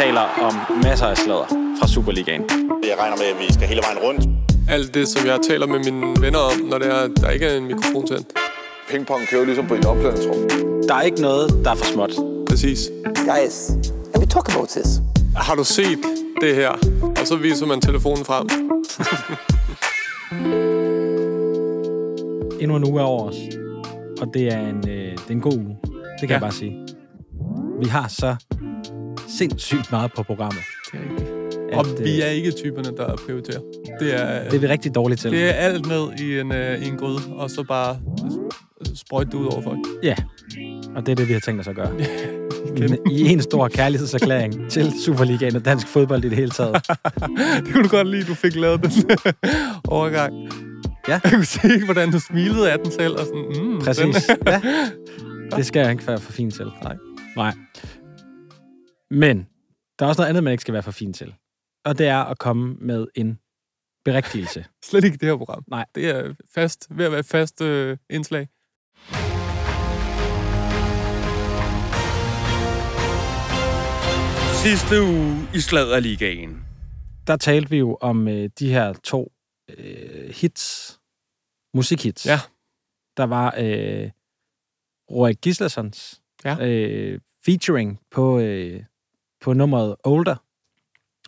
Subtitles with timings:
[0.00, 1.46] taler om masser af sladder
[1.80, 2.42] fra Superligaen.
[2.88, 4.22] Jeg regner med, at vi skal hele vejen rundt.
[4.68, 7.56] Alt det, som jeg taler med mine venner om, når det er, der ikke er
[7.56, 8.26] en mikrofon tændt.
[8.90, 10.36] Pingpong kører ligesom på et opklædningsrum.
[10.88, 12.12] Der er ikke noget, der er for småt.
[12.48, 12.90] Præcis.
[13.04, 13.56] Guys,
[14.12, 15.00] can we talk about this?
[15.36, 15.98] Har du set
[16.40, 16.70] det her?
[17.20, 18.48] Og så viser man telefonen frem.
[22.62, 23.36] Endnu en uge er over os.
[24.20, 25.76] Og det er en, øh, det er en god uge.
[25.82, 26.28] Det kan.
[26.28, 26.34] Ja.
[26.34, 26.86] jeg bare sige.
[27.80, 28.36] Vi har så
[29.38, 30.62] sindssygt meget på programmet.
[30.92, 31.30] Det er rigtigt.
[31.72, 33.60] At, Og øh, vi er ikke typerne, der prioriterer.
[34.00, 35.30] Det er, Det er vi rigtig dårlige til.
[35.30, 37.98] det er alt ned i en, øh, i en gryde, og så bare
[38.94, 39.78] sprøjte det ud over folk.
[40.02, 40.14] Ja,
[40.96, 41.90] og det er det, vi har tænkt os at gøre.
[43.10, 46.74] I en stor kærlighedserklæring til Superligaen og dansk fodbold i det hele taget.
[47.64, 48.90] Det kunne du godt lide, du fik lavet den
[49.88, 50.32] overgang.
[51.08, 51.20] Ja.
[51.24, 53.12] Jeg kunne se, hvordan du smilede af den selv.
[53.12, 54.24] Og sådan, mm, Præcis.
[54.26, 54.60] Den, Ja.
[55.56, 56.66] Det skal jeg ikke være for fin til.
[56.82, 56.96] Nej.
[57.36, 57.52] Nej.
[59.10, 59.48] Men
[59.98, 61.34] der er også noget andet, man ikke skal være for fin til.
[61.84, 63.38] Og det er at komme med en
[64.04, 64.64] berigtigelse.
[64.90, 65.64] slet ikke det her program.
[65.68, 65.86] Nej.
[65.94, 68.48] Det er fast, ved at være fast øh, indslag.
[74.62, 76.64] Sidste uge i Sladderligaen.
[77.26, 79.32] Der talte vi jo om øh, de her to
[79.78, 80.98] øh, hits,
[81.74, 82.26] musikhits.
[82.26, 82.38] Ja.
[83.16, 84.10] Der var øh,
[85.10, 86.66] Roy Gislesons Ja.
[86.68, 88.82] øh, featuring på, øh,
[89.40, 90.36] på nummeret Older.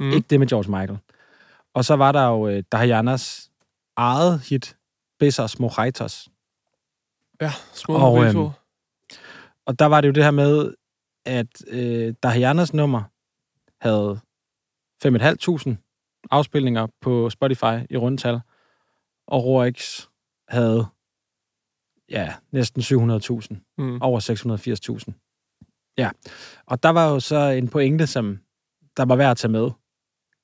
[0.01, 0.11] Mm.
[0.11, 0.99] Ikke det med George Michael.
[1.75, 3.51] Og så var der jo øh, Dahayanas
[3.97, 4.77] eget hit,
[5.19, 6.29] Besos Mojitos.
[7.41, 8.51] Ja, små Og, og, øhm,
[9.67, 10.75] Og der var det jo det her med,
[11.25, 13.03] at øh, Dahayanas nummer
[13.81, 14.21] havde
[15.05, 15.77] 5.500
[16.31, 18.41] afspilninger på Spotify i rundtal,
[19.27, 20.07] og Roix
[20.49, 20.87] havde
[22.11, 24.03] ja, næsten 700.000, mm.
[24.03, 24.21] over
[25.09, 25.32] 680.000.
[25.99, 26.11] Ja,
[26.67, 28.39] og der var jo så en pointe, som
[28.97, 29.71] der var værd at tage med,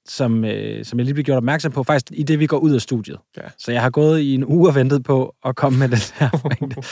[0.06, 2.74] som, øh, som jeg lige blev gjort opmærksom på, faktisk i det, vi går ud
[2.74, 3.18] af studiet.
[3.36, 3.42] Ja.
[3.58, 6.30] Så jeg har gået i en uge og ventet på at komme med den her
[6.42, 6.82] pointe.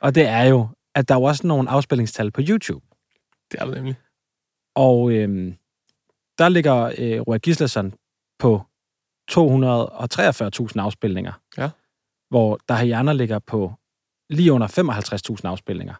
[0.00, 2.86] og det er jo, at der er jo også nogle afspilningstal på YouTube.
[3.52, 3.94] Det er det nemlig.
[4.74, 5.56] Og øhm,
[6.38, 7.94] der ligger øh, Roy Gislason
[8.38, 8.62] på
[9.32, 9.38] 243.000
[10.80, 11.32] afspilninger.
[11.58, 11.70] Ja.
[12.30, 13.72] Hvor Dahayana ligger på
[14.30, 14.68] lige under
[15.38, 15.94] 55.000 afspilninger.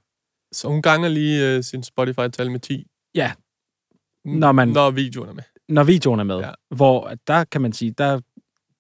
[0.53, 2.87] Så hun ganger lige øh, sin Spotify-tal med 10.
[3.15, 3.33] Ja.
[4.25, 5.43] Mm, Når man- Når videoen er med.
[5.69, 6.39] Når videoen er med.
[6.39, 6.47] Ja.
[6.49, 6.55] Ja.
[6.77, 8.21] Hvor der kan man sige, der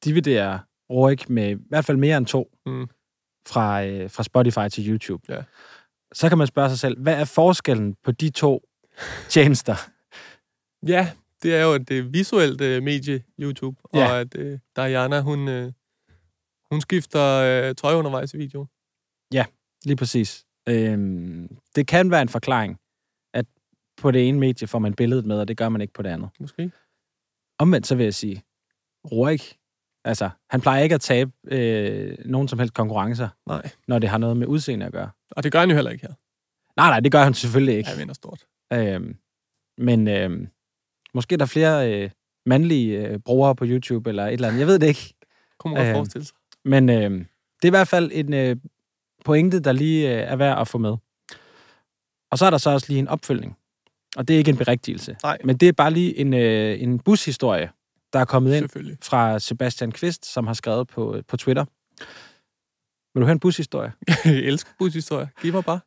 [0.04, 0.58] dividerer
[0.90, 2.88] Roik med i hvert fald mere end to Mm.
[3.48, 5.22] fra, øh, fra Spotify til YouTube.
[5.34, 5.42] Ja.
[6.12, 8.68] Så kan man spørge sig selv, hvad er forskellen på de to
[9.28, 9.76] tjenester?
[10.86, 11.12] Ja,
[11.42, 13.80] det er jo et visuelt øh, medie, YouTube.
[13.94, 14.10] Ja.
[14.10, 15.72] Og at øh, Diana, hun, øh,
[16.70, 17.22] hun skifter
[17.68, 18.68] øh, tøj undervejs i videoen.
[19.84, 20.45] Lige præcis.
[20.68, 22.78] Øhm, det kan være en forklaring,
[23.34, 23.46] at
[23.96, 26.10] på det ene medie får man billedet med, og det gør man ikke på det
[26.10, 26.28] andet.
[26.40, 26.70] Måske.
[27.58, 28.42] Omvendt så vil jeg sige,
[29.12, 29.58] Rorik,
[30.04, 33.70] altså, han plejer ikke at tabe øh, nogen som helst konkurrencer, Nej.
[33.88, 35.10] når det har noget med udseende at gøre.
[35.30, 36.14] Og det gør han jo heller ikke her.
[36.76, 37.88] Nej, nej, det gør han selvfølgelig ikke.
[37.90, 38.46] Han vinder stort.
[38.72, 39.16] Øhm,
[39.78, 40.48] men øhm,
[41.14, 42.10] måske er der flere øh,
[42.46, 44.60] mandlige øh, brugere på YouTube, eller et eller andet.
[44.60, 45.14] Jeg ved det ikke.
[45.64, 46.36] Man godt Øhm, forestille sig.
[46.64, 48.56] Men øh, det er i hvert fald en øh,
[49.26, 50.96] pointe, der lige øh, er værd at få med.
[52.30, 53.56] Og så er der så også lige en opfølgning.
[54.16, 55.16] Og det er ikke en berigtigelse.
[55.22, 55.38] Nej.
[55.44, 57.70] Men det er bare lige en, øh, en bushistorie,
[58.12, 61.64] der er kommet ind fra Sebastian Kvist, som har skrevet på, på Twitter.
[63.14, 63.92] Vil du høre en bushistorie?
[64.24, 65.28] Jeg elsker bushistorie.
[65.42, 65.80] Giv mig bare.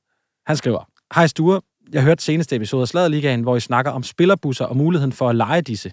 [0.46, 1.62] Han skriver, Hej Sture,
[1.94, 5.36] jeg hørte seneste episode af Sladerligaen, hvor I snakker om spillerbusser og muligheden for at
[5.36, 5.92] lege disse.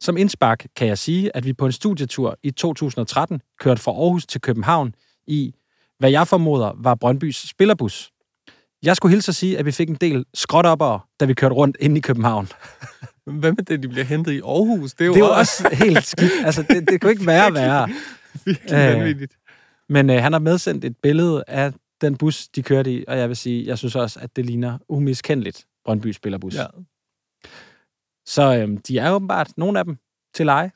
[0.00, 4.26] Som indspark kan jeg sige, at vi på en studietur i 2013 kørte fra Aarhus
[4.26, 4.94] til København
[5.26, 5.54] i,
[5.98, 8.10] hvad jeg formoder var Brøndbys spillerbus.
[8.82, 11.76] Jeg skulle hilse at sige, at vi fik en del skråtoppere, da vi kørte rundt
[11.80, 12.48] ind i København.
[13.26, 14.92] Hvad med det, de bliver hentet i Aarhus?
[14.94, 16.32] Det er jo, Det er jo også helt skidt.
[16.44, 17.88] Altså, det, det kunne ikke være værre.
[18.44, 19.36] virkelig Øh, vanvittigt.
[19.88, 23.28] Men øh, han har medsendt et billede af den bus, de kørte i, og jeg
[23.28, 26.54] vil sige, jeg synes også, at det ligner umiskendeligt Brøndby spillerbus.
[26.54, 26.66] Ja.
[28.26, 29.96] Så øhm, de er åbenbart, nogle af dem,
[30.34, 30.70] til leje.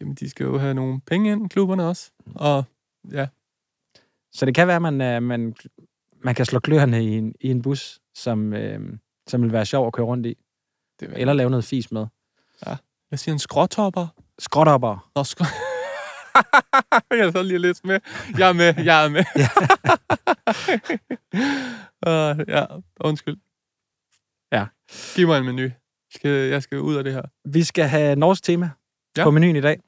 [0.00, 2.10] Jamen, de skal jo have nogle penge ind, klubberne også.
[2.34, 2.64] Og
[3.12, 3.26] ja,
[4.32, 5.54] Så det kan være, at man, øh, man,
[6.24, 8.80] man kan slå kløerne i en, i en bus, som, øh,
[9.26, 10.34] som vil være sjov at køre rundt i.
[11.00, 12.06] det er Eller lave noget fis med.
[13.10, 14.06] Jeg siger en skråtopper.
[14.38, 15.10] Skråtopper.
[15.16, 15.40] Nå, skr...
[17.10, 18.00] jeg er så lige lidt med.
[18.38, 19.24] Jeg er med, jeg er med.
[22.08, 22.64] uh, ja,
[23.00, 23.36] undskyld.
[24.52, 24.66] Ja.
[25.14, 25.68] Giv mig en menu.
[26.10, 27.22] Skal, jeg skal ud af det her.
[27.44, 28.70] Vi skal have norsk tema
[29.16, 29.20] Ja.
[29.20, 29.24] ja.
[29.26, 29.80] på menuen i dag.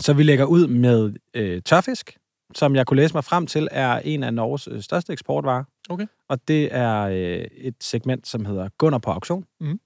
[0.00, 2.18] Så vi lægger ud med øh, tørfisk,
[2.56, 5.64] som jeg kunne læse mig frem til, er en af Norges øh, største eksportvarer.
[5.88, 6.06] Okay.
[6.28, 9.46] Og det er øh, et segment, som hedder Gunner på auktion.
[9.60, 9.80] Mhm.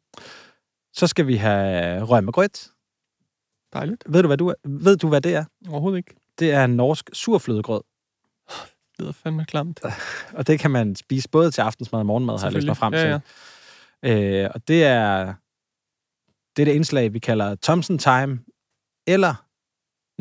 [0.93, 2.69] Så skal vi have rømmegrøt.
[3.73, 4.05] Dejligt.
[4.09, 4.55] Ved du, hvad, du er?
[4.65, 5.45] ved du, hvad det er?
[5.69, 6.15] Overhovedet ikke.
[6.39, 7.83] Det er en norsk surflødegrød.
[8.49, 9.81] Det lyder fandme klamt.
[10.39, 12.93] Og det kan man spise både til aftensmad og morgenmad, har jeg læst mig frem
[12.93, 13.01] til.
[13.01, 13.21] Ja,
[14.03, 14.45] ja.
[14.45, 15.35] Øh, og det er
[16.57, 18.41] det er det indslag, vi kalder Thompson Time
[19.07, 19.35] eller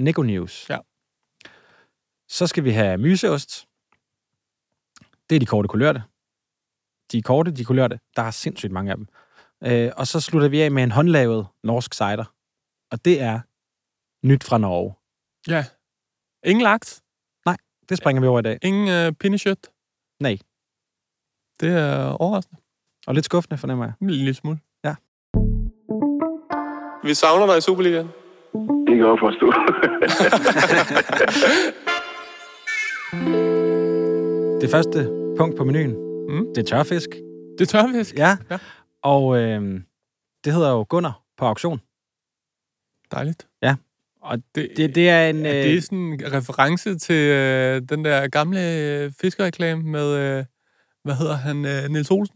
[0.02, 0.70] Nico News.
[0.70, 0.78] Ja.
[2.30, 3.68] Så skal vi have myseost.
[5.30, 6.04] Det er de korte kulørte.
[7.12, 8.00] De er korte, de kulørte.
[8.16, 9.08] Der er sindssygt mange af dem.
[9.64, 12.34] Øh, og så slutter vi af med en håndlavet norsk cider.
[12.92, 13.40] Og det er
[14.28, 14.96] nyt fra Norge.
[15.48, 15.66] Ja.
[16.46, 17.04] Ingen laks.
[17.90, 18.60] Det springer vi over i dag.
[18.62, 19.70] Ingen uh, pinnekjøt.
[20.20, 20.38] Nej.
[21.60, 22.62] Det er overraskende.
[23.08, 23.94] Og lidt skuffende, fornemmer jeg.
[24.02, 24.60] En lille smule.
[24.84, 24.96] Ja.
[27.04, 28.08] Vi savner dig i Superligaen.
[28.08, 29.54] Det kan jeg godt forstå.
[34.62, 35.96] Det første punkt på menuen,
[36.30, 36.46] Mm.
[36.56, 37.10] det er tørfisk.
[37.58, 38.16] Det er tørfisk.
[38.18, 38.38] Ja.
[38.52, 38.58] Ja.
[39.02, 39.82] Og øh,
[40.44, 41.82] det hedder jo Gunnar på auktion.
[43.12, 43.48] Dejligt.
[44.22, 45.46] Og Det, det, det er en...
[45.46, 50.46] Ja, det er sådan en reference til øh, den der gamle øh, fiskereklame med, øh,
[51.04, 52.36] hvad hedder han, øh, Niels Olsen.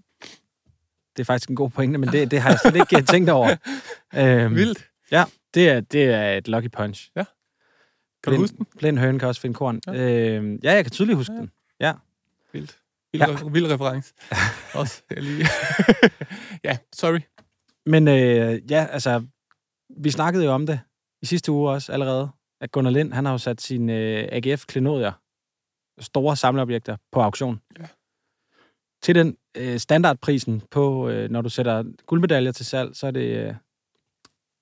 [1.17, 3.29] det er faktisk en god pointe, men det, det har jeg slet ikke øh, tænkt
[3.29, 3.49] over.
[4.17, 4.89] Øhm, Vildt.
[5.53, 7.09] Det er, det er et lucky punch.
[7.15, 7.25] Kan
[8.25, 8.65] du Blind- huske den?
[8.77, 9.79] Blind høne kan også finde korn.
[9.87, 9.93] Ja.
[9.93, 11.39] Ja, øhm, ja jeg kan tydeligt huske Ja.
[11.39, 11.97] den.
[12.53, 12.79] Vildt.
[13.13, 13.49] Vild, Ja.
[13.49, 14.13] vild reference.
[14.79, 15.45] Også, lige.
[16.67, 17.19] ja, sorry.
[17.85, 19.25] Men øh, ja, altså,
[19.97, 20.79] vi snakkede jo om det
[21.21, 22.29] i sidste uge også allerede,
[22.61, 25.11] at Gunnar Lind, han har jo sat sine øh, AGF-klenodier,
[26.01, 27.61] store samleobjekter, på auktion.
[27.79, 27.85] Ja.
[29.03, 33.47] Til den øh, standardprisen på, øh, når du sætter guldmedaljer til salg, så er det,
[33.47, 33.53] øh,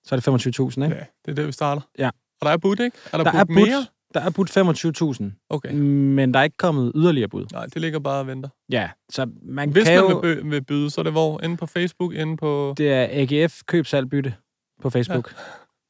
[0.03, 0.95] så er det 25.000, ikke?
[0.95, 1.81] Ja, det er der, vi starter.
[1.97, 2.07] Ja.
[2.41, 2.97] Og der er bud, ikke?
[3.13, 3.85] Er der, Der bud er budt, mere?
[4.13, 5.71] Der er budt 25.000, Okay.
[5.73, 7.45] men der er ikke kommet yderligere bud.
[7.51, 8.49] Nej, det ligger bare og venter.
[8.69, 10.19] Ja, så man Hvis kan man jo...
[10.43, 11.41] vil, byde, så er det hvor?
[11.43, 12.73] Inde på Facebook, inde på...
[12.77, 14.33] Det er AGF køb salg bytte
[14.81, 15.33] på Facebook.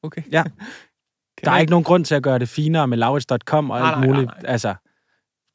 [0.03, 0.21] Okay.
[0.31, 0.43] Ja.
[1.37, 3.79] Kan Der er jeg- ikke nogen grund til at gøre det finere med laurits.com og
[3.79, 4.25] Nej, alt nej, nej, muligt.
[4.41, 4.51] nej.
[4.51, 4.75] Altså,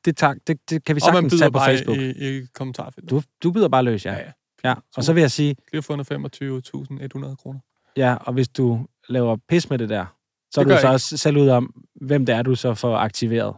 [0.05, 1.97] det, tager, det, det kan vi Og man sagtens tage på Facebook.
[1.97, 3.11] i, i kommentarfeltet.
[3.11, 4.13] Du, du byder bare løs, ja.
[4.13, 4.69] Ja, ja.
[4.69, 4.75] ja.
[4.97, 7.61] Og så vil jeg sige, Det er fundet 25.100 kroner.
[7.97, 10.16] ja, og hvis du laver pis med det der,
[10.56, 13.56] så er du så også selv ud om, hvem det er, du så får aktiveret.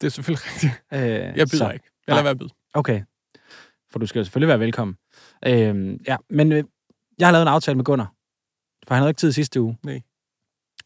[0.00, 0.72] Det er selvfølgelig rigtigt.
[0.92, 1.86] Øh, Jeg byder så, ikke.
[2.06, 2.50] Jeg lader være at byde.
[2.74, 3.02] Okay.
[3.90, 4.96] For du skal jo selvfølgelig være velkommen.
[5.46, 6.64] Øh, ja, men øh,
[7.18, 8.12] jeg har lavet en aftale med Gunnar.
[8.86, 9.78] For han havde ikke tid sidste uge.
[9.82, 10.00] Nej.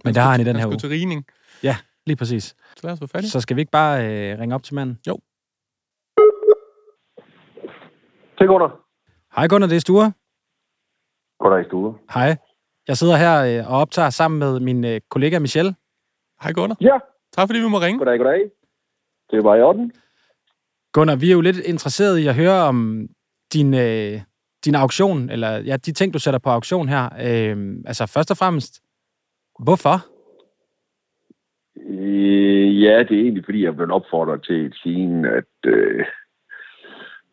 [0.04, 0.78] Men der har han i den her uge.
[0.78, 1.26] til rigning.
[2.06, 2.44] Lige præcis.
[2.76, 3.28] Så lad os få fat i.
[3.30, 4.98] Så skal vi ikke bare øh, ringe op til manden?
[8.38, 8.80] Til Gunnar.
[9.36, 10.12] Hej Gunnar, det er Sture.
[11.38, 11.98] Goddag i stue.
[12.14, 12.36] Hej.
[12.88, 15.74] Jeg sidder her øh, og optager sammen med min øh, kollega Michelle.
[16.42, 16.76] Hej Gunnar.
[16.80, 16.98] Ja,
[17.32, 17.98] Tak fordi vi må ringe.
[17.98, 18.40] goddag, goddag.
[19.30, 19.92] Det var i orden.
[20.92, 23.08] Gunnar, vi er jo lidt interesseret i at høre om
[23.52, 24.20] din, øh,
[24.64, 27.04] din auktion, eller ja, de ting, du sætter på auktion her.
[27.04, 28.80] Øh, altså først og fremmest,
[29.64, 29.96] hvorfor?
[31.90, 36.04] Øh, ja, det er egentlig, fordi jeg blev opfordret til et scene, at øh,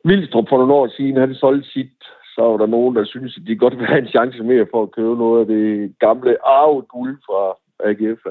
[0.05, 1.97] Vildstrup for nogle år siden, han solgte sit,
[2.39, 4.81] så var der nogen, der synes, at de godt vil have en chance mere for
[4.83, 5.65] at købe noget af det
[6.05, 7.41] gamle arvet guld fra
[7.89, 8.21] AGF.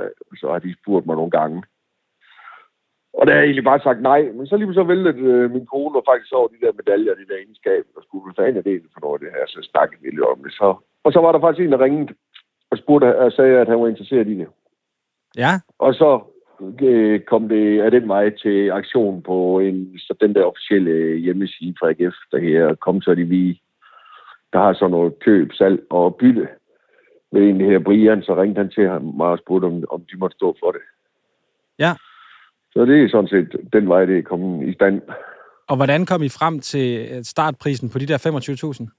[0.40, 1.58] Så har de spurgt mig nogle gange.
[3.18, 4.22] Og der har jeg egentlig bare sagt nej.
[4.36, 7.28] Men så lige så væltede øh, min kone og faktisk over de der medaljer, de
[7.30, 9.58] der egenskab, og skulle vel tage en af det for noget af det her, så
[9.70, 10.52] snakkede vi lidt om det.
[10.60, 10.68] Så,
[11.04, 12.14] og så var der faktisk en, der ringede
[12.70, 14.48] og spurgte og sagde, at han var interesseret i det.
[15.42, 16.10] Ja, Og så
[16.82, 21.74] øh, kom det af den vej til aktion på en, så den der officielle hjemmeside
[21.78, 23.60] fra AGF, der her kom så de vi,
[24.52, 26.48] der har sådan noget køb, salg og bytte
[27.32, 30.36] med en her Brian, så ringte han til ham og spurgte, om, om de måtte
[30.36, 30.80] stå for det.
[31.78, 31.92] Ja.
[32.72, 35.02] Så det er sådan set den vej, det er kommet i stand.
[35.68, 38.98] og hvordan kom I frem til øh, startprisen på de der 25.000?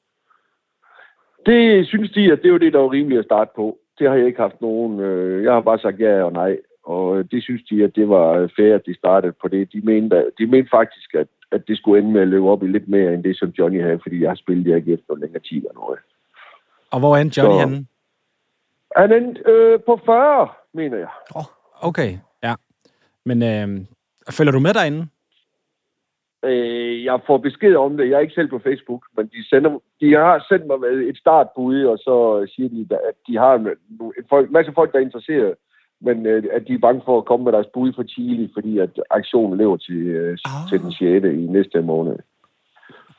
[1.45, 3.77] Det synes de, at det var det, der var rimeligt at starte på.
[3.99, 4.99] Det har jeg ikke haft nogen...
[4.99, 6.57] Øh, jeg har bare sagt ja og nej.
[6.95, 9.73] Og det synes de, at det var fair, at de startede på det.
[9.73, 12.67] De mente, de mente faktisk, at, at det skulle ende med at løbe op i
[12.67, 15.43] lidt mere, end det, som Johnny havde, fordi jeg har spillet i AGF noget længere
[15.43, 15.99] tid eller noget.
[16.91, 17.85] Og hvor endte Johnny Så- henne?
[18.95, 21.09] Han endte øh, på 40, mener jeg.
[21.81, 22.11] Okay,
[22.43, 22.53] ja.
[23.25, 23.67] Men øh,
[24.31, 25.07] følger du med derinde?
[26.45, 28.09] Øh, jeg får besked om det.
[28.09, 30.77] Jeg er ikke selv på Facebook, men de, sender, de har sendt mig
[31.09, 33.67] et startbud, og så siger de, at de har en,
[34.01, 35.55] en folk, masse folk, der er interesseret,
[36.01, 38.77] men øh, at de er bange for at komme med deres bud for tidligt, fordi
[38.79, 40.69] at aktionen lever til, øh, Ah.
[40.69, 41.25] til den 6.
[41.25, 42.17] i næste måned.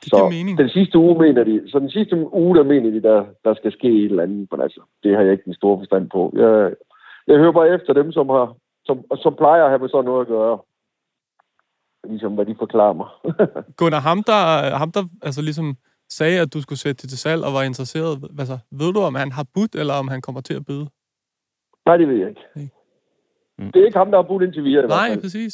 [0.03, 0.57] Det Så mening.
[0.57, 3.71] den sidste uge mener de, så den sidste uge, der mener de, der, der skal
[3.71, 6.33] ske et eller andet, men altså, det har jeg ikke den store forstand på.
[6.35, 6.73] Jeg,
[7.27, 10.21] jeg hører bare efter dem, som har, som, som plejer at have med sådan noget
[10.21, 10.57] at gøre.
[12.09, 13.07] Ligesom hvad de forklarer mig.
[13.79, 14.39] Gunnar, ham der,
[14.77, 15.75] ham der altså ligesom
[16.09, 18.13] sagde, at du skulle sætte det til salg og var interesseret.
[18.39, 20.87] Altså, ved du, om han har budt, eller om han kommer til at byde?
[21.91, 22.41] Nej, det ved jeg ikke.
[22.55, 23.71] Nej.
[23.73, 24.87] Det er ikke ham, der har budt indtil videre.
[24.87, 25.53] Nej, præcis.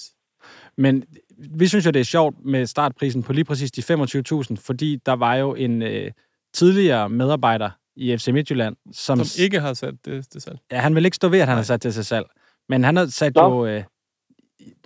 [0.78, 1.04] Men
[1.38, 5.14] vi synes jo, det er sjovt med startprisen på lige præcis de 25.000, fordi der
[5.14, 6.12] var jo en øh,
[6.54, 10.58] tidligere medarbejder i FC Midtjylland, som, Som ikke har sat det til salg.
[10.72, 12.26] ja, han vil ikke stå ved, at han har sat det til salg.
[12.70, 13.42] Men han har sat Nå.
[13.42, 13.84] jo øh,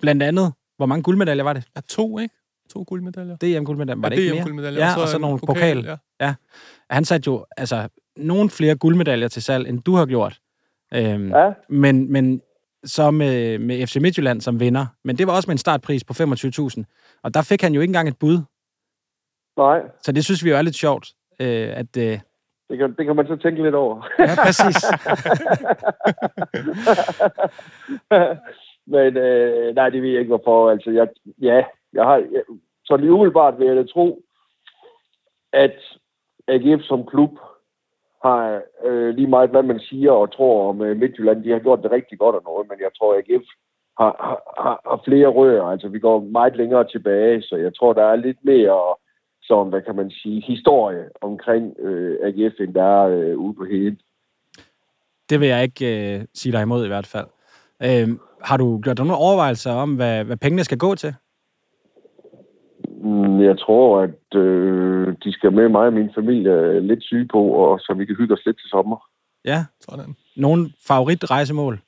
[0.02, 1.64] blandt andet, hvor mange guldmedaljer var det?
[1.76, 2.36] Ja, to, ikke?
[2.70, 3.36] To guldmedaljer.
[3.36, 4.44] DM-guldmedaljer, var ja, det ikke mere?
[4.44, 5.98] DM-guldmedaljer, Ja, og så en nogle pokal.
[6.22, 6.34] Ja.
[6.90, 10.40] Han satte jo altså nogle flere guldmedaljer til salg, end du har gjort.
[10.94, 12.42] Øhm, Ja, men, men
[12.84, 14.86] så med, med FC Midtjylland som vinder.
[15.04, 17.20] Men det var også med en startpris på 25.000.
[17.24, 18.38] Og der fik han jo ikke engang et bud.
[19.58, 19.82] nej.
[20.02, 21.08] Så det synes vi jo er lidt sjovt,
[21.42, 21.98] øh, at...
[21.98, 22.20] Øh,
[22.70, 24.08] Det kan, det kan man så tænke lidt over.
[24.20, 24.86] ja, præcis.
[28.94, 30.70] Men øh, nej, det ved jeg ikke, hvorfor.
[30.72, 31.08] Altså, jeg,
[31.42, 32.16] ja, jeg har...
[32.18, 32.42] Jeg,
[32.86, 34.22] så lige umiddelbart vil jeg da tro,
[35.54, 35.76] at
[36.48, 37.30] AGF som klub
[38.24, 41.44] har øh, lige meget, hvad man siger og tror om øh, Midtjylland.
[41.44, 43.48] De har gjort det rigtig godt og noget, men jeg tror, at AGF
[44.00, 44.12] har,
[44.64, 45.66] har, har, flere rører.
[45.74, 48.96] Altså, vi går meget længere tilbage, så jeg tror, der er lidt mere
[49.42, 53.66] som, hvad kan man sige, historie omkring øh, AGF, end der er øh, ude på
[53.66, 54.00] heden.
[55.30, 57.28] Det vil jeg ikke øh, sige dig imod i hvert fald.
[57.84, 58.08] Øh,
[58.44, 61.16] har du gjort dig nogle overvejelser om, hvad, hvad pengene skal gå til?
[63.44, 67.80] Jeg tror, at øh, de skal med mig og min familie lidt syge på, og
[67.80, 68.98] så vi kan hygge os lidt til sommer.
[69.46, 70.16] Ja, Sådan.
[70.36, 71.80] nogle favoritrejsemål?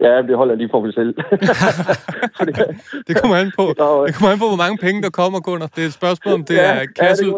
[0.00, 1.14] Ja, det holder jeg lige for mig selv.
[2.38, 2.52] Fordi,
[3.08, 3.64] Det kommer an på,
[4.06, 5.66] det kommer an på, hvor mange penge, der kommer, Gunnar.
[5.76, 7.28] Det er et spørgsmål, om det Ja, er ja, det Kassel.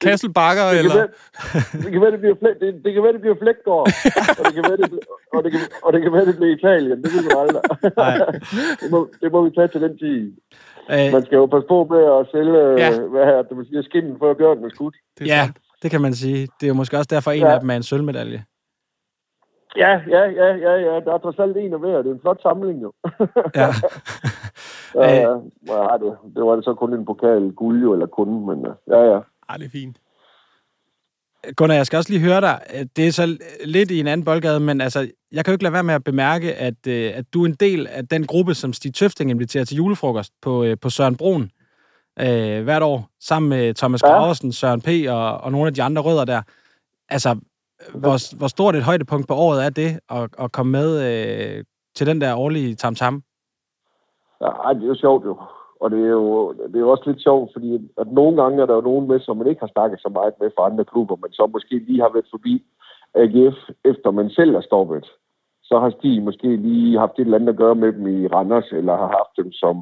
[0.00, 0.96] Kassel Bakker, det, kan eller...
[0.96, 1.08] være,
[1.82, 3.86] det kan være, det bliver, flæ, det, det kan være, det bliver Flækgaard,
[4.38, 6.52] og det kan være, det, bliver- og det kan, og det kan være, det bliver
[6.58, 6.96] Italien.
[7.02, 7.62] Det ved du aldrig.
[8.02, 8.16] Nej.
[8.80, 10.20] det, må, det må vi tage til den tid.
[10.90, 13.00] Øh, Man skal jo passe på med at sælge, Ja.
[13.00, 14.96] hvad her, det vil sige, skinnen før bjørnen er skudt.
[15.18, 15.58] Det er ja, sandt.
[15.82, 16.40] det kan man sige.
[16.60, 17.54] Det er jo måske også derfor, en Ja.
[17.54, 18.44] af dem er en sølvmedalje.
[19.76, 21.00] Ja, ja, ja, ja, ja.
[21.00, 21.96] Der er trods alt en af hver.
[22.02, 22.92] Det er en flot samling, jo.
[23.54, 23.68] Ja.
[24.94, 25.40] Ja, Øh.
[25.68, 25.82] ja.
[25.82, 28.72] ja det, det var det så kun en pokal guld, jo, eller kun, men øh,
[28.88, 29.20] ja, ja.
[29.48, 29.96] Ej, det er fint.
[31.56, 32.60] Gunnar, jeg skal også lige høre dig.
[32.96, 35.72] Det er så lidt i en anden boldgade, men altså, jeg kan jo ikke lade
[35.72, 38.72] være med at bemærke, at, øh, at du er en del af den gruppe, som
[38.72, 41.50] Stig Tøfting inviterer til julefrokost på, øh, på Søren Broen
[42.20, 44.08] øh, hvert år, sammen med Thomas Ja.
[44.08, 44.88] Graversen, Søren P.
[45.08, 46.42] Og, og nogle af de andre rødder der.
[47.08, 47.36] Altså,
[47.94, 50.88] hvor, hvor stort et højdepunkt på året er det at, at komme med
[51.58, 51.64] øh,
[51.96, 53.22] til den der årlige tam-tam?
[54.40, 55.38] Ja, det er jo sjovt, jo.
[55.82, 57.68] Og det er jo, det er jo også lidt sjovt, fordi
[58.02, 60.34] at nogle gange er der jo nogen med, som man ikke har snakket så meget
[60.40, 62.54] med fra andre klubber, men som måske lige har været forbi
[63.14, 65.06] AGF, efter man selv er stoppet.
[65.62, 68.68] Så har Stig måske lige haft et eller andet at gøre med dem i Randers,
[68.72, 69.76] eller har haft dem som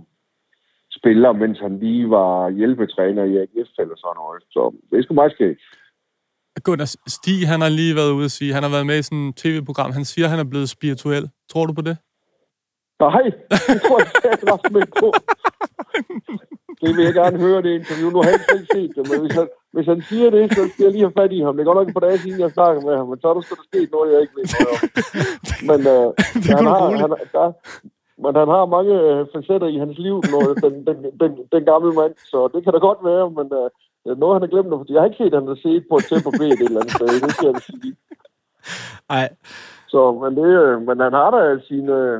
[0.99, 4.43] spiller, mens han lige var hjælpetræner i AGF eller sådan noget.
[4.55, 5.61] Så det er sgu meget skægt.
[6.64, 9.28] Gunnar, Stig, han har lige været ude og sige, han har været med i sådan
[9.28, 11.25] et tv-program, han siger, han er blevet spirituel.
[11.50, 11.97] Tror du på det?
[13.00, 13.25] Nej,
[13.69, 15.09] det tror jeg ikke, jeg er med på.
[16.81, 18.09] Det vil jeg gerne høre, det interview.
[18.11, 20.85] Nu har jeg ikke set det, men hvis han, hvis han siger det, så skal
[20.85, 21.55] jeg lige have fat i ham.
[21.55, 23.40] Det er godt nok par dage siden, jeg snakkede med ham, men så er der
[23.40, 24.47] sgu sket noget, jeg ikke ved.
[25.71, 26.07] Men, øh,
[26.45, 27.49] Det han har, han, der,
[28.25, 31.93] men han har mange øh, facetter i hans liv, når, den, den, den, den, gamle
[32.00, 33.69] mand, så det kan da godt være, men øh,
[34.23, 34.71] noget, han har glemt.
[34.71, 34.85] nu.
[34.88, 37.09] Jeg har ikke set, at han har set på et tæppe et eller andet sted.
[37.25, 37.97] Det skal jeg sige.
[39.12, 39.28] Nej,
[39.93, 42.19] Så, men, det, øh, men han har da sine, øh,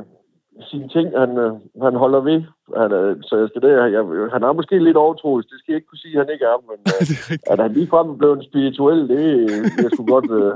[0.71, 1.53] sine ting, han, øh,
[1.85, 2.39] han holder ved.
[2.79, 4.03] Han, øh, så jeg skal det, jeg,
[4.35, 6.57] han er måske lidt overtroisk, det skal jeg ikke kunne sige, at han ikke er,
[6.69, 9.23] men øh, det er at han ligefrem er blevet en spirituel, det
[9.83, 10.53] jeg skulle godt øh,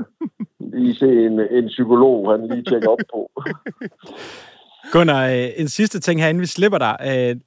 [0.74, 3.20] lige se en, en psykolog, han lige tjekker op på.
[4.92, 5.24] Gunnar,
[5.56, 6.96] en sidste ting her, inden vi slipper dig.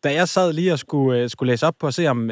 [0.04, 2.30] Da jeg sad lige og skulle, skulle læse op på at se, om,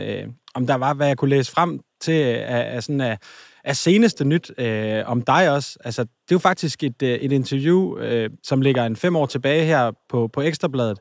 [0.56, 2.22] om der var, hvad jeg kunne læse frem til
[2.56, 3.18] af, af, sådan, af,
[3.66, 5.78] af seneste nyt øh, om dig også.
[5.86, 9.26] Altså, det er jo faktisk et, øh, et interview, øh, som ligger en fem år
[9.26, 11.00] tilbage her på, på Ekstrabladet,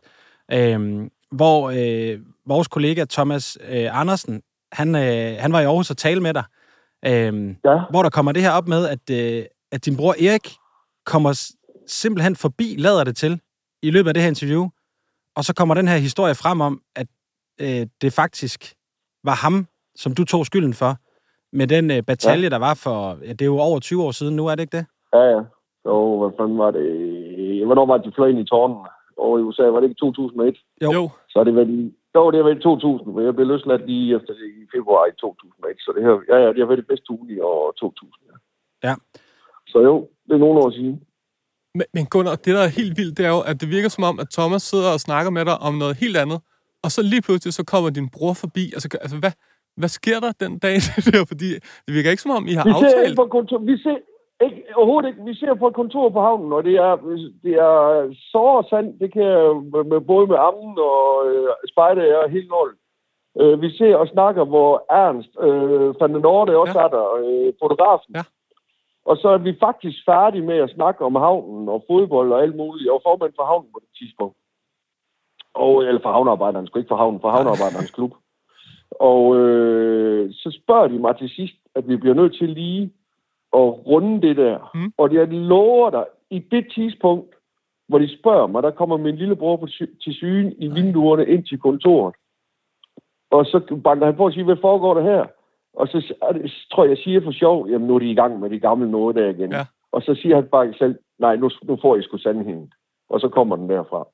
[0.53, 4.43] øh, hvor øh, vores kollega Thomas øh, Andersen,
[4.73, 6.45] han, øh, han var i Aarhus og tale med dig.
[7.07, 7.79] Øh, Ja.
[7.91, 10.55] hvor der kommer det her op med, at, øh, at din bror Erik
[11.07, 11.53] kommer
[11.87, 13.41] simpelthen forbi, lader det til,
[13.83, 14.69] i løbet af det her interview,
[15.37, 17.07] og så kommer den her historie frem om, at
[17.61, 18.73] øh, det faktisk
[19.25, 19.67] var ham,
[19.97, 20.99] som du tog skylden for,
[21.59, 22.55] med den øh, batalje, ja.
[22.55, 24.77] der var for, ja, det er jo over 20 år siden nu, er det ikke
[24.79, 24.87] det?
[25.17, 25.41] Ja, ja.
[25.89, 26.87] Jo, hvad fanden var det?
[27.67, 28.79] Hvornår var det, de fløj ind i tårnen?
[29.17, 30.57] Over i USA, var det ikke 2001?
[30.83, 30.93] Jo.
[30.93, 31.93] Jo, Så er det vel.
[32.15, 35.05] Jo, det er vel i 2000, men jeg blev løsladt lige efter det i februar
[35.07, 35.77] i 2001.
[35.85, 38.11] Så det her, ja, ja, det har været det bedste uge i år 2000.
[38.31, 38.37] Ja.
[38.89, 38.95] Ja.
[39.73, 39.95] Så jo,
[40.27, 40.97] det er nogle år siden.
[41.79, 44.05] men, men Gunnar, det der er helt vildt, det er jo, at det virker som
[44.11, 46.41] om, at Thomas sidder og snakker med dig om noget helt andet,
[46.85, 48.65] og så lige pludselig, så kommer din bror forbi.
[48.77, 49.33] Altså, altså hvad,
[49.81, 50.77] Hvad sker der den dag?
[51.13, 51.25] der?
[51.33, 51.49] Fordi
[51.85, 53.07] det virker ikke som om, I har Vi ser aftalt.
[53.09, 53.97] ikke på kontor, vi ser
[54.47, 56.93] ikke, overhovedet ikke, vi ser på et kontor på havnen, og det er,
[57.45, 57.79] det er
[58.33, 62.51] så sandt, det kan jeg med, med, både med ammen og øh, spejder er helt
[62.57, 62.71] nul.
[63.41, 64.71] Øh, vi ser og snakker, hvor
[65.03, 66.85] Ernst øh, van den Norde også Ja.
[66.85, 68.13] er der, øh, fotografen.
[68.19, 68.25] Ja.
[69.11, 72.57] Og så er vi faktisk færdige med at snakke om havnen og fodbold og alt
[72.57, 72.85] muligt.
[72.87, 74.37] Jeg var formand for havnen på det tidspunkt.
[75.55, 78.13] Og, eller for havnearbejderen, sgu ikke for havnen, for havnearbejderens klub.
[79.01, 82.93] Og øh, så spørger de mig til sidst, at vi bliver nødt til lige
[83.53, 84.71] at runde det der.
[84.75, 84.93] Mm.
[84.99, 87.35] Og jeg lover dig, i det tidspunkt,
[87.89, 91.45] hvor de spørger mig, der kommer min lillebror på sy- til syne i vinduerne ind
[91.45, 92.15] til kontoret.
[93.31, 95.27] Og så banker han på og siger, hvad foregår der her?
[95.75, 96.15] Og så, så
[96.73, 98.91] tror jeg, jeg siger for sjov, jamen nu er de i gang med de gamle
[98.91, 99.53] noget der igen.
[99.53, 99.65] Ja.
[99.93, 102.73] Og så siger han bare selv, nej, nu, nu får I sgu sandheden.
[103.09, 104.09] Og så kommer den derfra.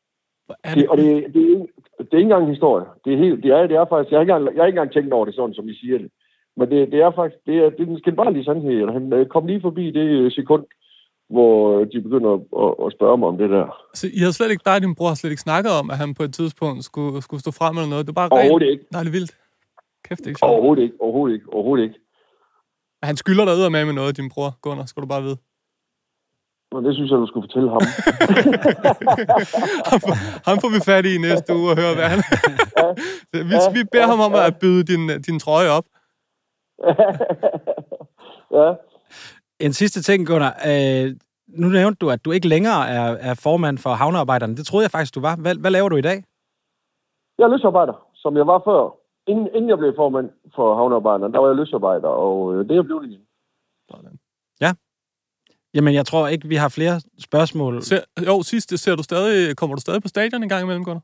[0.64, 1.57] Er Det, og det, det, er,
[1.99, 2.87] det er ikke engang en historie.
[3.04, 4.78] Det er, helt, det er, det er faktisk, jeg har, ikke engang, jeg har ikke
[4.78, 6.11] engang tænkt over det sådan, som I siger det.
[6.57, 8.92] Men det, det er faktisk, det er, det er den skinbarlige sandhed.
[8.99, 10.64] Han øh, kom lige forbi det øh, sekund,
[11.35, 12.33] hvor de begynder
[12.64, 13.66] at, at, spørge mig om det der.
[13.95, 15.99] Så I har slet ikke, dig og din bror har slet ikke snakket om, at
[16.02, 18.07] han på et tidspunkt skulle, skulle stå frem eller noget.
[18.07, 18.85] Det er bare Overhovedet ikke.
[18.92, 19.33] Nej, det er vildt.
[20.04, 20.52] Kæft, det er ikke sjovt.
[20.52, 20.97] Overhovedet ikke.
[21.00, 21.47] Overhovedet ikke.
[21.52, 21.99] Overhovedet ikke.
[23.02, 25.37] Han skylder dig med med noget, din bror, Gunnar, skal du bare vide.
[26.73, 27.81] Men det synes jeg, du skulle fortælle ham.
[29.91, 30.15] ham, får,
[30.49, 32.21] ham får vi fat i næste uge og høre, hvad han...
[33.50, 35.87] vi, vi beder ham om at byde din, din trøje op.
[38.59, 38.69] ja.
[39.61, 40.55] En sidste ting, Gunnar.
[40.71, 41.17] Øh,
[41.49, 44.57] nu nævnte du, at du ikke længere er, er formand for havnearbejderne.
[44.57, 45.37] Det troede jeg faktisk, du var.
[45.37, 46.25] Hvad, hvad laver du i dag?
[47.39, 48.95] Jeg er løsarbejder, som jeg var før.
[49.27, 52.75] Inden, inden jeg blev formand for havnearbejderne, der var jeg løsarbejder, og øh, det er
[52.75, 53.21] jeg blevet igen.
[53.91, 54.20] Sådan.
[55.75, 57.83] Jamen, jeg tror ikke, vi har flere spørgsmål.
[57.83, 61.03] Ser, jo, sidste, ser du stadig, kommer du stadig på stadion en gang imellem, Gunnar?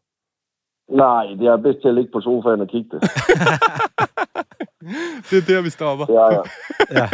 [0.91, 3.01] Nej, det er bedst til at ligge på sofaen og kigge det.
[5.31, 6.07] Det er der, vi stopper.
[6.19, 6.43] Ja, ja.
[6.99, 7.07] Ja.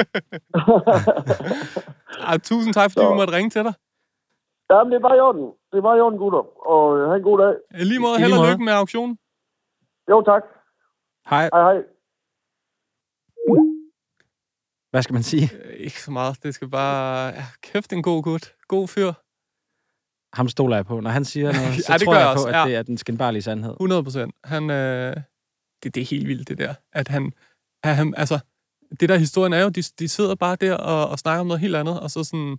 [2.28, 3.10] Ej, tusind tak, fordi Så.
[3.10, 3.74] vi måtte ringe til dig.
[4.70, 5.46] Jamen, det er bare i orden.
[5.70, 6.66] Det er bare i orden, gutter.
[6.72, 7.54] Og have en god dag.
[7.80, 9.18] I lige måde, held og lykke med auktionen.
[10.10, 10.42] Jo, tak.
[11.30, 11.50] Hej.
[11.52, 11.82] Hej, hej.
[14.92, 15.50] Hvad skal man sige?
[15.64, 16.42] Øh, Ikke så meget.
[16.42, 17.26] Det skal bare...
[17.26, 18.52] Ja, kæft, en god gut.
[18.68, 19.12] God fyr.
[20.36, 21.00] Ham stoler jeg på.
[21.00, 22.66] Når han siger noget, så Ja, det tror jeg jeg på, at ja.
[22.66, 23.72] det er den skinbarlige sandhed.
[23.72, 24.34] 100 procent.
[24.44, 25.16] Han, øh,
[25.82, 26.74] det, det er helt vildt, det der.
[26.92, 27.32] At han,
[27.82, 28.38] at han altså,
[29.00, 31.60] det der historien er jo, de, de sidder bare der og, og snakker om noget
[31.60, 32.58] helt andet, og så sådan,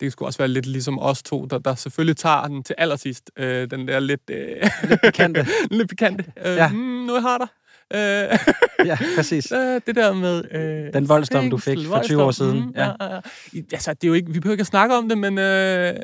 [0.00, 3.30] det skulle også være lidt ligesom os to, der, der selvfølgelig tager den til allersidst,
[3.36, 4.30] øh, den der lidt...
[4.30, 5.46] Øh, Lidt pikante.
[5.70, 6.24] lidt pikante.
[6.36, 6.68] Øh, Ja.
[6.68, 7.48] mm, nu jeg har dig.
[7.94, 8.38] Øh,
[8.86, 9.52] Ja, præcis.
[9.58, 10.44] øh, det der med...
[10.50, 12.60] Øh, Den voldsdom, du fik for 20 år siden.
[12.64, 12.84] Mm, Ja.
[13.00, 13.14] ja.
[13.54, 15.38] Ja, Altså, det er jo ikke, vi behøver ikke at snakke om det, men...
[15.38, 15.94] Øh,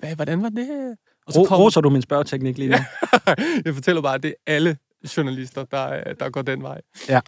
[0.00, 0.96] hvad, hvordan var det?
[1.26, 2.76] Og Ro- roser du min spørgeteknik lige nu?
[3.64, 4.76] jeg fortæller bare, at det er alle
[5.16, 6.80] journalister, der, der går den vej.
[7.08, 7.20] Ja.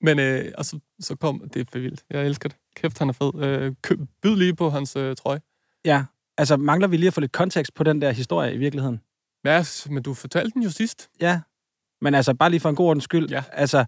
[0.00, 2.00] Men øh, og så, så kom, det er for vildt.
[2.10, 2.58] Jeg elsker det.
[2.76, 3.42] Kæft, han er fed.
[3.44, 5.40] Øh, køb, byd lige på hans øh, trøje.
[5.84, 6.04] Ja.
[6.38, 9.00] Altså, mangler vi lige at få lidt kontekst på den der historie i virkeligheden?
[9.44, 11.08] Ja, men du fortalte den jo sidst.
[11.20, 11.40] Ja.
[12.00, 13.30] Men altså, bare lige for en god ordens skyld.
[13.30, 13.44] Ja.
[13.52, 13.84] Altså,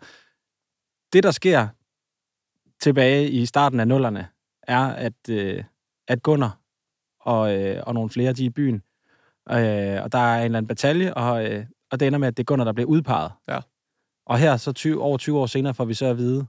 [1.12, 1.68] det der sker
[2.80, 4.28] tilbage i starten af nullerne,
[4.62, 5.64] er, at, øh,
[6.08, 6.58] at Gunnar
[7.20, 8.82] og, øh, og nogle flere, de er i byen.
[9.50, 12.36] Øh, og der er en eller anden batalje, og, øh, og det ender med, at
[12.36, 13.32] det er Gunnar, der bliver udpeget.
[13.48, 13.60] Ja.
[14.26, 16.46] Og her, så 20, over 20 år senere, får vi så at vide,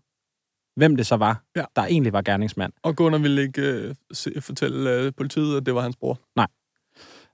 [0.75, 1.65] hvem det så var, Ja.
[1.75, 2.73] der egentlig var gerningsmand.
[2.83, 6.19] Og Gunnar ville ikke øh, se, fortælle øh, politiet, at det var hans bror.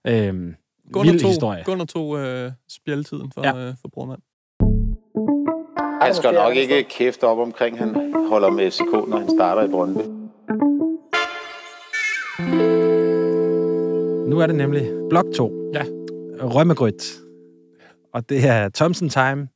[0.07, 0.55] Øhm,
[0.93, 1.63] Gunnar vild tog, historie.
[1.65, 3.67] Gunnar tog øh, spjældtiden for, Ja.
[3.67, 4.21] øh, for brormand.
[6.01, 9.67] Han skal nok ikke kæfte op omkring, han holder med FCK, når han starter i
[9.67, 10.01] Brøndby.
[14.29, 15.71] Nu er det nemlig blok 2.
[15.73, 15.83] Ja.
[16.41, 17.17] Rømmegryt.
[18.13, 19.47] Og det er Thompson Time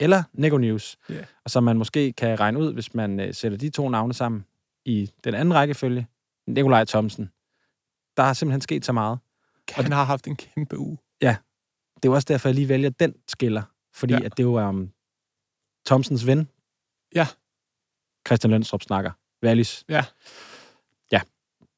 [0.00, 0.96] eller Nego News.
[1.10, 1.14] Ja.
[1.44, 4.44] Og som man måske kan regne ud, hvis man øh, sætter de to navne sammen
[4.84, 6.06] i den anden rækkefølge.
[6.46, 7.30] Nikolaj Thomsen.
[8.16, 9.18] Der har simpelthen sket så meget.
[9.74, 10.98] Han har haft en kæmpe uge.
[12.02, 13.62] Det er også derfor, jeg lige vælger den skiller.
[13.94, 14.18] Fordi Ja.
[14.20, 14.24] ja.
[14.26, 14.90] at det jo er um,
[15.86, 16.48] Thomsens ven.
[17.14, 17.26] Ja.
[18.26, 19.10] Christian Lønstrup snakker.
[19.42, 19.84] Valis.
[19.88, 20.04] Ja.
[21.12, 21.20] Ja.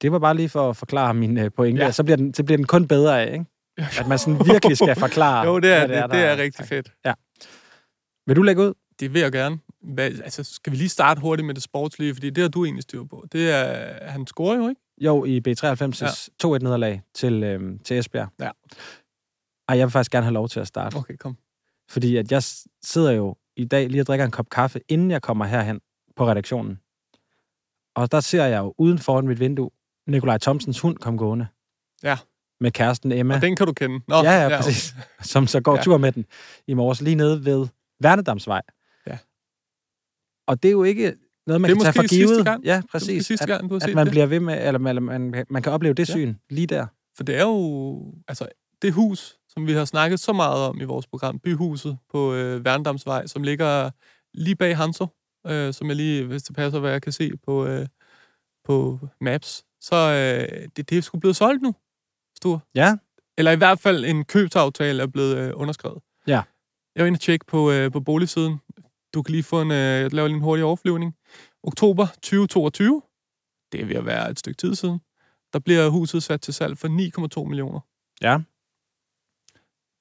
[0.03, 1.81] Det var bare lige for at forklare min øh, pointe.
[1.81, 1.87] Ja.
[1.87, 1.93] Ja.
[1.93, 3.45] Så, bliver den, så bliver den kun bedre af, ikke?
[4.01, 6.67] At man sådan virkelig skal forklare, Jo, det er, det, det, der det er rigtig
[6.67, 6.93] fedt.
[8.27, 8.75] Vil du lægge ud?
[9.01, 9.59] Det vil jeg gerne.
[9.83, 12.83] Hvad, altså, skal vi lige starte hurtigt med det sportslige, fordi det har du egentlig
[12.83, 13.27] styr på.
[13.33, 14.81] Det er, han scorer jo, ikke?
[15.01, 16.09] Jo, i B93's ja.
[16.47, 18.29] 2-1-nederlag til, øhm, til Esbjerg.
[18.41, 18.51] Ja.
[19.69, 20.97] Ej, jeg vil faktisk gerne have lov til at starte.
[20.97, 21.37] Okay, kom.
[21.91, 22.43] Fordi at jeg
[22.85, 25.81] sidder jo i dag lige og drikker en kop kaffe, inden jeg kommer herhen
[26.17, 26.81] på redaktionen.
[27.97, 29.71] Og der ser jeg jo uden foran mit vindue,
[30.07, 31.47] Nikolaj Thomsens hund kom gående.
[32.03, 32.19] Ja.
[32.61, 33.35] Med kæresten Emma.
[33.35, 34.01] Og den kan du kende.
[34.09, 34.95] Nå, ja, ja, præcis.
[35.33, 35.83] Som så går Ja.
[35.83, 36.25] tur med den
[36.67, 37.67] i morges lige nede ved
[38.01, 38.63] Værnedamsvej.
[39.07, 39.19] Ja.
[40.47, 41.15] Og det er jo ikke
[41.47, 42.45] noget, man Det er kan tage for sidste givet.
[42.45, 42.65] gang.
[42.65, 43.27] Ja, præcis.
[43.27, 44.11] sidste at, gang, du har at set man det.
[44.11, 46.13] bliver ved med, eller man, man, man kan opleve det Ja.
[46.15, 46.87] syn lige der.
[47.17, 48.49] For det er jo, altså,
[48.83, 52.65] det hus, som vi har snakket så meget om i vores program, byhuset på øh,
[52.65, 53.91] Værendamsvej, som ligger
[54.35, 55.07] lige bag Hanso,
[55.47, 57.87] øh, som jeg lige, hvis det passer, hvad jeg kan se på, øh,
[58.65, 61.75] på Maps, så øh, det, det er sgu blevet solgt nu,
[62.37, 62.63] Stor.
[62.75, 62.97] Ja.
[63.39, 65.99] Eller i hvert fald en købsaftale er blevet øh, underskrevet.
[66.27, 66.43] Ja.
[66.97, 68.59] Jeg var inde og tjekke på, øh, på boligsiden.
[69.15, 71.15] Du kan lige få en, øh, jeg laver lige en hurtig overflyvning.
[71.63, 73.03] Oktober 2022,
[73.73, 75.01] det er ved at være et stykke tid siden,
[75.53, 77.81] der bliver huset sat til salg for 9,2 millioner.
[78.23, 78.39] Ja.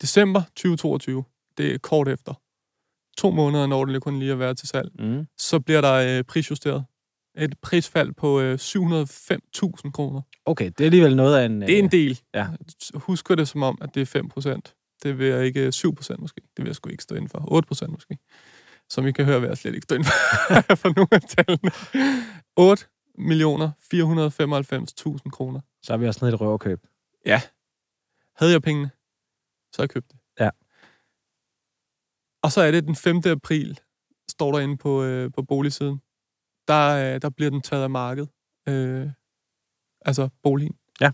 [0.02, 1.23] December 2022,
[1.58, 2.34] det er kort efter.
[3.17, 4.91] To måneder når det kun lige at være til salg.
[4.99, 5.28] Mm.
[5.38, 6.86] Så bliver der øh, prisjusteret.
[7.38, 10.21] Et prisfald på øh, 705.000 kroner.
[10.45, 11.62] Okay, det er alligevel noget af en...
[11.62, 12.19] Det er en øh, del.
[12.34, 12.47] ja.
[12.93, 14.76] Husk det som om, at det er 5 procent.
[15.04, 16.41] Det vil jeg ikke 7 procent måske.
[16.41, 17.43] Det vil jeg sgu ikke stå inden for.
[17.52, 18.17] 8 procent måske.
[18.93, 21.71] Som I kan høre, vil jeg slet ikke stå for, for nogle af tallene.
[22.58, 22.86] 8
[23.17, 23.71] millioner
[25.23, 25.62] 495.000 kroner.
[25.82, 26.79] Så er vi også nede i et røverkøb.
[27.25, 27.41] Ja.
[28.36, 28.89] Havde jeg pengene,
[29.71, 30.19] så havde jeg købt det.
[30.39, 30.49] Ja.
[32.43, 33.21] Og så er det den 5.
[33.25, 33.79] april,
[34.29, 36.01] står der inde på, øh, på boligsiden.
[36.67, 38.29] Der, øh, der bliver den taget af markedet.
[38.69, 39.10] Øh,
[40.01, 40.75] altså boligen.
[41.01, 41.12] Ja.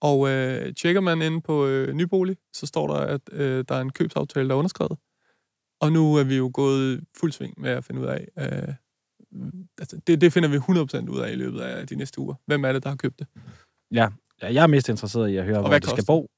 [0.00, 3.80] Og øh, tjekker man inde på øh, nybolig, så står der, at øh, der er
[3.80, 4.98] en købsaftale, der er underskrevet.
[5.82, 8.74] Og nu er vi jo gået fuld sving med at finde ud af, øh,
[9.78, 12.34] altså det, det finder vi 100% ud af i løbet af de næste uger.
[12.46, 13.26] Hvem er det, der har købt det?
[13.90, 14.08] Ja.
[14.42, 16.30] jeg er mest interesseret i at høre, hvor hvad det skal bo.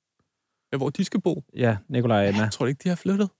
[0.72, 1.44] Ja, hvor de skal bo.
[1.54, 2.42] Ja, Nikolaj og Emma.
[2.42, 3.30] Jeg tror ikke, de har flyttet.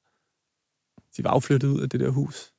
[1.16, 2.52] De var jo flyttet ud af det der hus.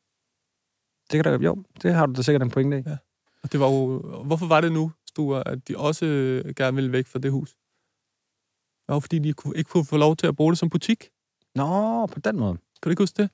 [1.12, 2.82] Det kan da, jo, det har du da sikkert en pointe i.
[2.86, 2.98] Ja.
[3.44, 4.00] Og det var jo...
[4.24, 7.50] Hvorfor var det nu, Sture, at de også øh, gerne ville væk fra det hus?
[8.88, 11.10] Det var fordi de ikke kunne få lov til at bruge det som butik.
[11.56, 12.58] Nå, på den måde.
[12.82, 13.30] Kan du ikke huske det?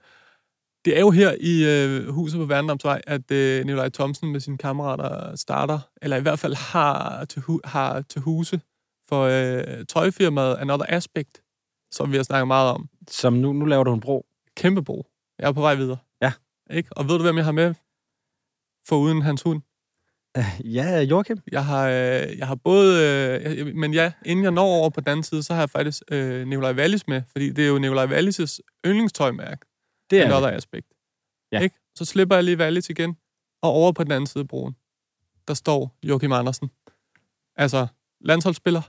[0.85, 4.57] Det er jo her i øh, huset på Værendamsvej, at øh, Nikolaj Thomsen med sine
[4.57, 8.61] kammerater starter, eller i hvert fald har til, hu- har til huse
[9.09, 11.41] for øh, tøjfirmaet Another Aspect,
[11.91, 12.89] som vi har snakket meget om.
[13.09, 14.25] Som nu, nu laver du en bro.
[14.55, 15.05] Kæmpe bro.
[15.39, 15.97] Jeg er på vej videre.
[16.21, 16.33] Ja.
[16.71, 16.89] Ikke?
[16.91, 17.73] Og ved du, hvem jeg har med?
[18.87, 19.61] Foruden hans hund.
[20.63, 21.37] Ja, Joachim.
[21.51, 23.03] Jeg har, øh, jeg har både...
[23.57, 26.03] Øh, men ja, inden jeg når over på den anden side, så har jeg faktisk
[26.11, 29.65] øh, Nikolaj Wallis med, fordi det er jo Nikolaj Wallis' yndlingstøjmærke.
[30.09, 30.57] Det er Another det.
[30.57, 30.87] Aspect.
[31.51, 31.59] Ja.
[31.59, 31.75] Ikke?
[31.95, 33.15] Så slipper jeg lige Wallis igen,
[33.61, 34.75] og over på den anden side af broen,
[35.47, 36.69] der står Joachim Andersen.
[37.55, 37.87] Altså,
[38.21, 38.81] landsholdsspiller.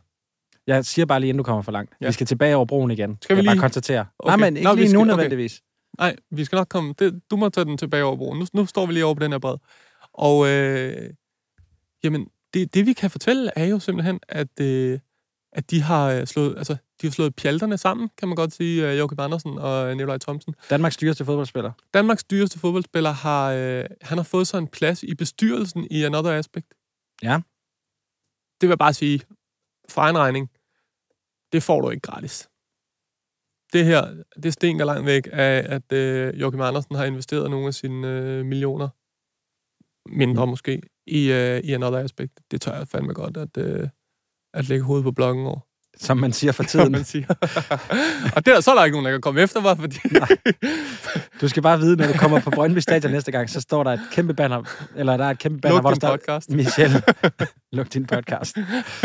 [0.67, 1.95] Jeg siger bare lige, inden du kommer for langt.
[2.01, 2.07] Ja.
[2.07, 3.19] Vi skal tilbage over broen igen.
[3.23, 4.01] Skal vi jeg bare konstatere.
[4.01, 4.09] Okay.
[4.19, 4.31] Okay.
[4.31, 5.09] Nej, men ikke Nå, lige skal- nu okay.
[5.11, 5.63] nødvendigvis.
[5.99, 6.95] Nej, vi skal nok komme...
[6.99, 8.39] Det, du må tage den tilbage over broen.
[8.39, 9.57] Nu, nu står vi lige over på den her bred.
[10.13, 11.11] Og øh,
[12.05, 14.99] jamen, det, det vi kan fortælle er jo simpelthen, at, øh,
[15.53, 18.91] at de har øh, slået, altså, de har slået pjalterne sammen, kan man godt sige,
[18.91, 20.55] øh, Joachim Andersen og øh, Nikolaj Thomsen.
[20.71, 21.73] Danmarks dyreste fodboldspiller.
[21.95, 26.33] Danmarks dyreste fodboldspiller har, øh, han har fået sig en plads i bestyrelsen i Another
[26.33, 26.75] Aspect.
[27.23, 27.41] Ja.
[28.61, 29.21] Det vil jeg bare sige,
[29.89, 30.51] for egen regning,
[31.53, 32.49] det får du ikke gratis.
[33.73, 37.75] Det her, det stinker langt væk af, at øh, Joachim Andersen har investeret nogle af
[37.75, 38.89] sine øh, millioner,
[40.09, 42.33] mindre måske, i, øh, i Another Aspect.
[42.51, 43.89] Det tør jeg fandme godt, at, øh,
[44.55, 45.61] at lægge hovedet på blokken over,
[45.97, 46.93] Som man siger for som tiden.
[46.93, 47.27] man siger.
[48.37, 49.99] og der, så er der ikke nogen, der kan komme efter mig, fordi...
[51.41, 53.91] Du skal bare vide, når du kommer på Brøndby Stadion næste gang, så står der
[53.91, 54.63] et kæmpe banner,
[54.97, 56.51] eller der er et kæmpe banner, Luk hvor der står, podcast.
[56.51, 56.91] Michel,
[57.77, 58.57] luk din podcast.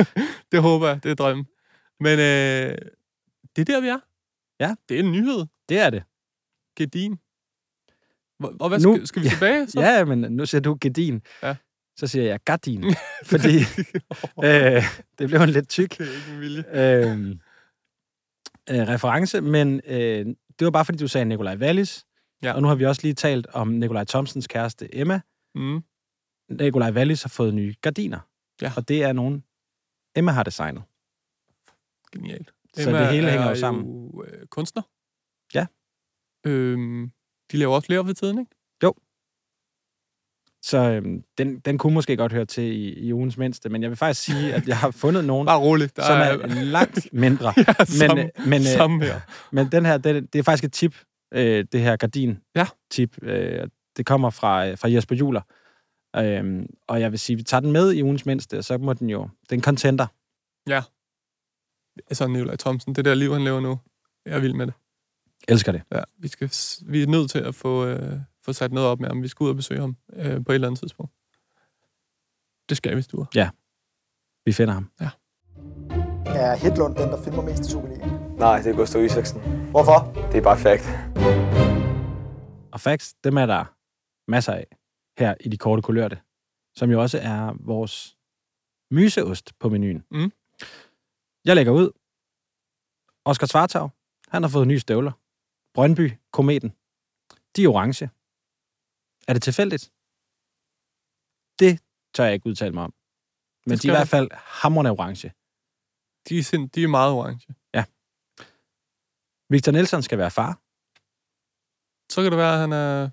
[0.52, 1.46] det håber jeg, det er drømmen.
[2.00, 2.78] Men øh,
[3.56, 4.00] det er der, vi er.
[4.60, 4.76] Ja.
[4.90, 5.46] Det er en nyhed.
[5.70, 6.04] Det er det.
[6.78, 7.18] Gedin.
[8.40, 9.68] Og hvad Nu- skal, skal vi ja, tilbage?
[9.68, 9.82] Så?
[9.82, 11.22] Ja, men nu siger du Gedin.
[11.44, 11.56] Ja.
[11.96, 12.84] Så siger jeg Gardin.
[13.32, 13.56] Fordi
[14.46, 14.84] øh,
[15.20, 16.08] det blev en lidt tyk det
[16.68, 17.30] er ikke øh,
[18.70, 20.26] øh, reference, men øh,
[20.60, 22.06] det var bare fordi, du sagde Nikolaj Wallis.
[22.44, 22.54] Ja.
[22.54, 25.22] Og nu har vi også lige talt om Nikolaj Thomsens kæreste Emma.
[25.56, 25.84] Mm.
[26.50, 28.20] Nikolaj Wallis har fået nye gardiner.
[28.62, 28.72] Ja.
[28.78, 29.44] Og det er nogen,
[30.16, 30.84] Emma har designet.
[32.12, 32.54] Genialt.
[32.78, 33.84] Så det hele hænger jo sammen.
[33.86, 34.82] Jo, øh, kunstner.
[35.54, 35.66] Ja.
[36.46, 37.12] Øhm,
[37.52, 38.52] de laver også flere ved tiden, ikke?
[40.62, 43.90] Så øhm, den, den kunne måske godt høre til i, i ugens mindste, men jeg
[43.90, 45.96] vil faktisk sige, at jeg har fundet nogen, Bare roligt.
[45.96, 47.54] Der som er langt mindre.
[47.58, 49.20] ja, Men, samme, øh, men, øh, samme her.
[49.52, 50.96] men den her, det, det er faktisk et tip,
[51.34, 52.66] øh, det her gardin Ja.
[52.92, 53.24] tip.
[53.24, 55.42] Øh, det kommer fra, øh, fra Jesper Juler.
[56.16, 58.94] Øhm, og jeg vil sige, vi tager den med i ugens mindste, og så må
[58.94, 59.30] den jo...
[59.42, 60.08] Det er en contenter.
[62.10, 63.80] Altså, Nikolaj Thomsen, det der liv, han lever nu,
[64.26, 64.74] jeg er vild med det.
[65.48, 65.82] Elsker det.
[65.92, 66.50] Ja, vi, skal,
[66.86, 69.24] vi er nødt til at få, øh, få sat noget op med ham.
[69.24, 71.12] Vi skal ud og besøge ham øh, på et eller andet tidspunkt.
[72.70, 73.26] Det skal vi, Sture.
[74.46, 74.92] Vi finder ham.
[76.26, 78.12] Er Hedlund den, der filmer mest i Superligaen?
[78.38, 79.42] Nej, det er Gustav Isaksen.
[79.72, 80.12] Hvorfor?
[80.32, 80.84] Det er bare fact.
[82.72, 83.66] Og facts, dem er der
[84.32, 84.68] masser af.
[85.18, 86.20] her i de korte kulørte,
[86.76, 88.18] som jo også er vores
[88.92, 90.04] myseost på menuen.
[90.12, 90.32] Mm.
[91.46, 91.92] Jeg lægger ud.
[93.26, 93.90] Oscar Svartau,
[94.28, 95.12] han har fået nye støvler.
[95.78, 96.70] Brøndby, kometen.
[97.56, 98.10] De er orange.
[99.28, 99.92] Er det tilfældigt?
[101.60, 101.80] Det
[102.14, 102.94] tør jeg ikke udtale mig om.
[103.66, 105.34] Men de er i hvert fald hammerne orange.
[106.30, 107.48] De er, sind, de er meget orange.
[109.50, 110.52] Victor Nielsen skal være far.
[112.14, 113.10] Så kan det være, at han er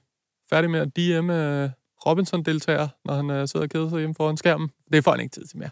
[0.51, 1.71] færdig med at DM øh,
[2.07, 4.71] Robinson-deltager, når han øh, sidder og keder sig hjemme foran skærmen.
[4.93, 5.71] Det får han ikke tid til mere.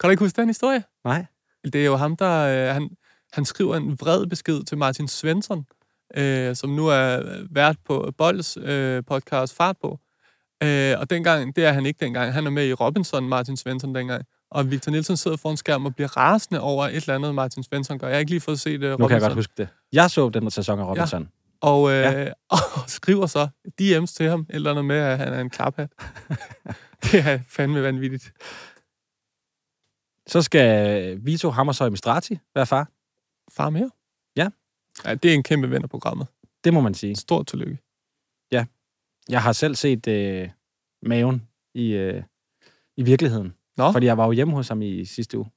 [0.00, 0.84] Kan du ikke huske den historie?
[1.04, 1.26] Nej.
[1.64, 2.34] Det er jo ham, der...
[2.68, 2.96] Øh, han,
[3.32, 5.66] han skriver en vred besked til Martin Svensson,
[6.16, 9.98] øh, som nu er vært på Bolds øh, podcast Fart på.
[10.62, 12.32] Øh, og dengang, det er han ikke dengang.
[12.32, 14.24] Han er med i Robinson, Martin Svensson dengang.
[14.50, 17.98] Og Victor Nielsen sidder foran skærmen og bliver rasende over et eller andet, Martin Svensson
[17.98, 18.06] gør.
[18.06, 19.00] Jeg har ikke lige fået set uh, Robinson.
[19.00, 19.68] Nu kan jeg godt huske det.
[19.92, 21.22] Jeg så den sæson af Robinson.
[21.22, 21.28] Ja.
[21.68, 22.22] Og, øh, Ja.
[22.22, 22.32] ja.
[22.50, 23.48] og skriver så
[23.80, 25.90] DM's til ham, et eller andet med, at han er en klaphat.
[27.04, 28.32] det er fandme vanvittigt.
[30.26, 32.90] Så skal Vito Hammershøj Mistrati være far.
[33.50, 33.90] Far mere?
[34.36, 34.48] Ja.
[35.04, 35.14] ja.
[35.14, 36.26] det er en kæmpe ven af programmet.
[36.64, 37.16] Det må man sige.
[37.16, 37.78] Stort tillykke.
[39.28, 40.50] Jeg har selv set øh,
[41.02, 42.22] maven i, øh,
[42.96, 43.54] i virkeligheden.
[43.76, 43.92] Nå.
[43.92, 45.50] Fordi jeg var jo hjemme hos ham i sidste uge.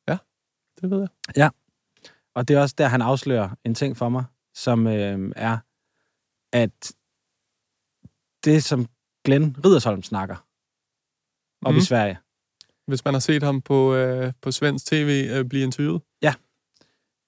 [0.82, 1.10] Det ved jeg.
[2.36, 5.58] Og det er også der, han afslører en ting for mig, som øh, er,
[6.54, 6.94] at
[8.46, 8.86] det, som
[9.26, 10.36] Glenn Riddersholm snakker
[11.62, 11.78] op mm.
[11.78, 11.82] i Mhm.
[11.86, 12.18] Sverige,
[12.88, 16.02] Hvis man har set ham på, øh, på svensk tv øh, blive interviewet.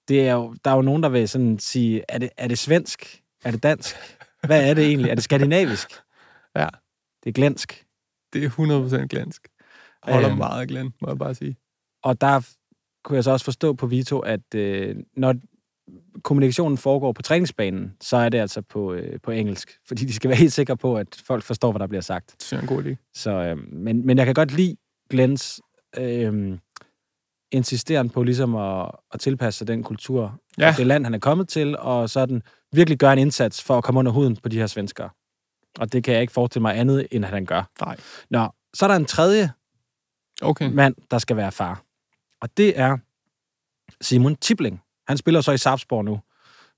[0.08, 2.58] Det er jo, der er jo nogen, der vil sådan sige, er det, er det
[2.58, 3.22] svensk?
[3.44, 3.96] Er det dansk?
[4.46, 5.10] Hvad er det egentlig?
[5.10, 5.88] Er det skandinavisk?
[6.56, 6.68] Ja.
[7.24, 7.84] Det er glensk.
[8.32, 8.48] Det er
[9.02, 9.48] 100% glansk.
[10.06, 10.38] Jeg holder Øhm.
[10.38, 11.56] meget af Glenn, må jeg bare sige.
[12.02, 12.48] Og der
[13.04, 15.34] kunne jeg så også forstå på Vito, at øh, når
[16.22, 19.78] kommunikationen foregår på træningsbanen, så er det altså på, øh, på engelsk.
[19.88, 22.36] Fordi de skal være helt sikre på, at folk forstår, hvad der bliver sagt.
[22.40, 23.10] Det er en god idé.
[23.14, 24.76] Så, øh, men, men jeg kan godt lide
[25.10, 25.60] Glens
[25.98, 26.58] øh,
[27.52, 30.68] insisteren på ligesom at, at tilpasse sig den kultur, Ja.
[30.68, 33.84] og det land, han er kommet til, og sådan virkelig gøre en indsats for at
[33.84, 35.10] komme under huden på de her svenskere.
[35.78, 37.62] Og det kan jeg ikke forestille mig andet, end at han gør.
[37.80, 37.96] Nej.
[38.30, 39.52] Nå, så er der en tredje
[40.42, 40.72] Okay.
[40.72, 41.82] mand, der skal være far.
[42.40, 42.96] Og det er
[44.00, 44.82] Simon Tibling.
[45.08, 46.20] Han spiller så i Sarpsborg nu,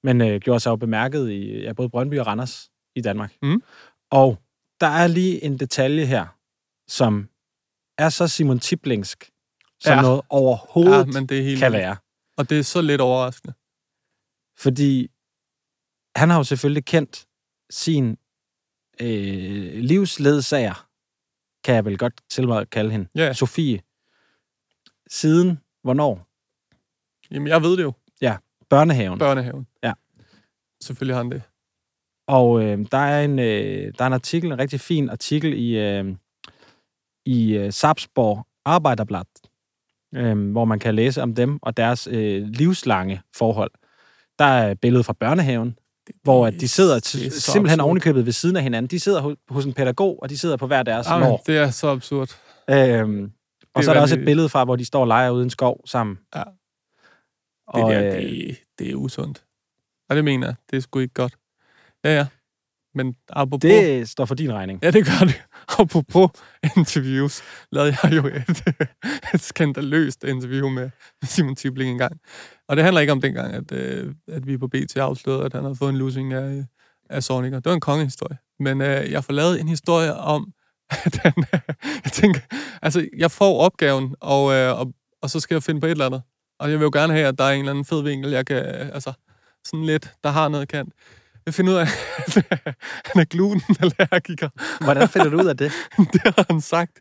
[0.03, 3.33] men øh, gjorde sig jo bemærket i ja, både Brøndby og Randers i Danmark.
[3.43, 3.63] Mm.
[4.11, 4.39] Og
[4.81, 6.27] der er lige en detalje her,
[6.89, 7.29] som
[7.99, 9.31] er så Simon Tiblingsk,
[9.81, 9.97] som ja.
[9.97, 10.03] Ja.
[10.03, 11.83] noget overhovedet Ja, ja, men det er helt kan vildt.
[11.83, 11.97] være.
[12.37, 13.55] Og det er så lidt overraskende.
[14.59, 15.11] Fordi
[16.17, 17.27] han har jo selvfølgelig kendt
[17.71, 18.17] sin
[19.01, 20.89] øh, livsledsager,
[21.65, 23.33] kan jeg vel godt til mig kalde hende, Ja.
[23.33, 23.81] Sofie,
[25.11, 26.27] siden hvornår?
[27.31, 27.93] Jamen, jeg ved det jo.
[28.71, 29.19] Børnehaven.
[29.19, 29.67] Børnehaven.
[29.83, 29.93] Ja.
[30.83, 31.43] Selvfølgelig har han det.
[32.27, 35.79] Og øh, der, er en, øh, der er en artikel, en rigtig fin artikel i,
[35.79, 36.17] øh,
[37.27, 39.25] i øh, Sapsborg Arbejderblad,
[40.15, 43.71] øh, hvor man kan læse om dem og deres øh, livslange forhold.
[44.39, 45.79] Der er et billede fra børnehaven,
[46.23, 48.91] hvor at de sidder t- simpelthen ovenikøbet ved siden af hinanden.
[48.91, 51.43] De sidder hos, hos en pædagog, og de sidder på hver deres Jamen, lår.
[51.47, 52.39] det er så absurd.
[52.71, 53.33] Øhm,
[53.75, 55.45] og så er der også et billede fra, hvor de står og leger ude i
[55.45, 56.19] en skov sammen.
[56.37, 56.43] Ja.
[57.69, 59.45] Og, Det, der, øh, det, det er usundt.
[60.09, 60.55] Og det mener jeg.
[60.71, 61.37] Det er sgu ikke godt.
[62.05, 62.27] Ja, ja.
[62.99, 63.61] Men apropos...
[63.61, 64.81] det står for din regning.
[64.83, 65.43] Ja, det gør det.
[65.79, 66.31] Apropos
[66.77, 68.63] interviews, lavede jeg jo et,
[69.35, 70.91] et skandaløst interview med
[71.25, 72.21] Simon Tibling engang.
[72.69, 75.63] Og det handler ikke om dengang, at, øh, at vi på BT afslørede, at han
[75.63, 76.65] havde fået en losing af,
[77.11, 77.53] af Sonic.
[77.53, 78.39] Det var en kongehistorie.
[78.61, 80.53] Men øh, jeg får lavet en historie om,
[81.05, 81.33] at han,
[82.05, 82.41] jeg tænker,
[82.83, 86.07] altså, jeg får opgaven, og, øh, og, og så skal jeg finde på et eller
[86.07, 86.23] andet.
[86.61, 88.47] Og jeg vil jo gerne have, at der er en eller anden fed vinkel, jeg
[88.47, 89.13] kan, altså,
[89.65, 90.93] sådan lidt, der har noget kant.
[91.49, 94.49] Jeg finder ud af, at han er glutenallergiker.
[94.85, 95.73] Hvordan finder du ud af det?
[96.13, 96.93] det har han sagt.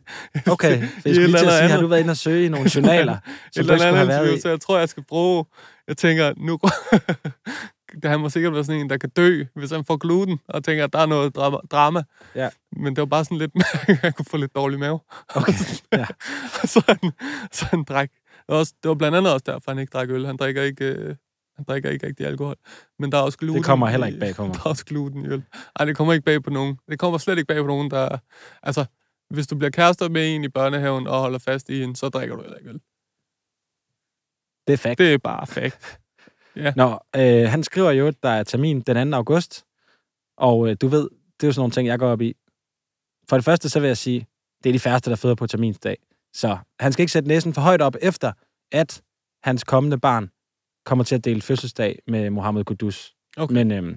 [0.46, 2.48] Okay, I jeg et skulle til at sige, har du været inde og søge i
[2.48, 3.16] nogle journaler,
[3.52, 4.40] som du eller ikke skulle andet have været i?
[4.40, 5.44] så jeg tror, jeg skal bruge...
[5.88, 6.58] Jeg tænker, nu...
[8.02, 10.64] det han må sikkert være sådan en, der kan dø, hvis han får gluten, og
[10.64, 12.02] tænker, at der er noget dra- drama.
[12.34, 12.48] Ja.
[12.76, 13.52] Men det var bare sådan lidt,
[14.02, 15.00] jeg kunne få lidt dårlig mave.
[15.34, 15.52] Okay,
[15.92, 16.06] ja.
[16.64, 17.12] Så han,
[17.52, 18.10] så han drak.
[18.10, 20.26] Det var, også, det var blandt andet også derfor, han ikke drak øl.
[20.26, 21.14] Han drikker ikke, øh,
[21.58, 22.56] han drikker ikke rigtig alkohol.
[22.98, 23.56] Men der er også gluten.
[23.56, 24.54] Det kommer heller ikke bag på mig.
[24.54, 25.44] Der er også gluten i øl.
[25.78, 26.78] Nej, det kommer ikke bag på nogen.
[26.88, 28.18] Det kommer slet ikke bag på nogen, der...
[28.62, 28.84] Altså,
[29.30, 32.36] hvis du bliver kærester med en i børnehaven og holder fast i en, så drikker
[32.36, 32.80] du heller ikke øl.
[34.66, 34.98] Det er fact.
[34.98, 35.98] Det er bare fact.
[36.76, 39.16] Nå, øh, han skriver jo, at der er termin den 2.
[39.16, 39.64] august,
[40.36, 41.08] og øh, du ved,
[41.40, 42.34] det er jo sådan nogle ting, jeg går op i.
[43.28, 44.26] For det første, så vil jeg sige,
[44.64, 45.96] det er de færreste, der føder på terminsdag.
[46.32, 48.32] Så han skal ikke sætte næsen for højt op, efter
[48.72, 49.02] at
[49.42, 50.30] hans kommende barn
[50.88, 53.12] kommer til at dele fødselsdag med Mohammed Kudus.
[53.36, 53.54] Okay.
[53.54, 53.96] Men øhm,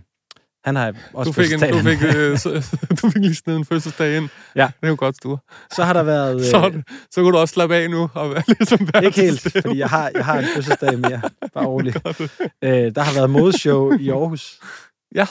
[0.63, 2.49] Han har også Du fik, en, du, fik, øh, så,
[3.01, 4.29] du fik lige sådan en fødselsdag ind.
[4.55, 4.65] Ja.
[4.81, 5.37] Det er jo godt, Sture.
[5.75, 6.45] Så har der været...
[6.51, 9.39] Så, Øh, det- så kunne du også slappe af nu og være ligesom ikke helt,
[9.39, 9.61] stede.
[9.61, 11.21] fordi jeg har, jeg har en fødselsdag mere.
[11.53, 11.93] Bare rolig.
[12.63, 14.59] Øh, der har været modeshow i Aarhus.
[15.15, 15.27] Ja.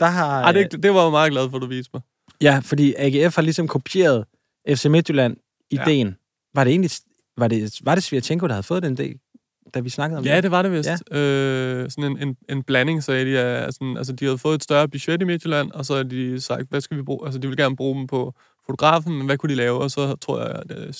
[0.00, 0.42] Der har...
[0.42, 2.02] Ej, det, det var jeg meget glad for, du viste mig.
[2.40, 4.24] Ja, fordi AGF har ligesom kopieret
[4.68, 5.36] FC Midtjylland
[5.70, 6.06] ideen.
[6.06, 6.12] Ja.
[6.54, 6.90] Var det egentlig
[7.36, 9.29] var det, var det Svirchenko, der havde fået den idé,
[9.74, 10.42] da vi snakkede om Ja, det?
[10.42, 10.88] det var det vist.
[11.12, 11.18] Ja.
[11.18, 13.38] Øh, sådan en, en, en blanding, sagde de.
[13.38, 16.40] af Sådan, altså, de havde fået et større budget i Midtjylland, og så har de
[16.40, 17.26] sagt, hvad skal vi bruge?
[17.26, 18.34] Altså, de ville gerne bruge dem på
[18.66, 19.78] fotografen, men hvad kunne de lave?
[19.80, 20.94] Og så tror jeg, at øh,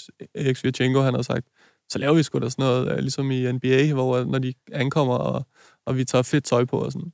[0.46, 1.46] Erik Svirchenko, han har sagt,
[1.88, 4.54] så laver vi sgu da sådan noget, øh, ligesom i NBA, hvor øh, når de
[4.72, 5.46] ankommer, og,
[5.86, 7.12] og vi tager fedt tøj på og sådan.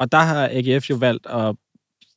[0.00, 1.54] Og der har AGF jo valgt at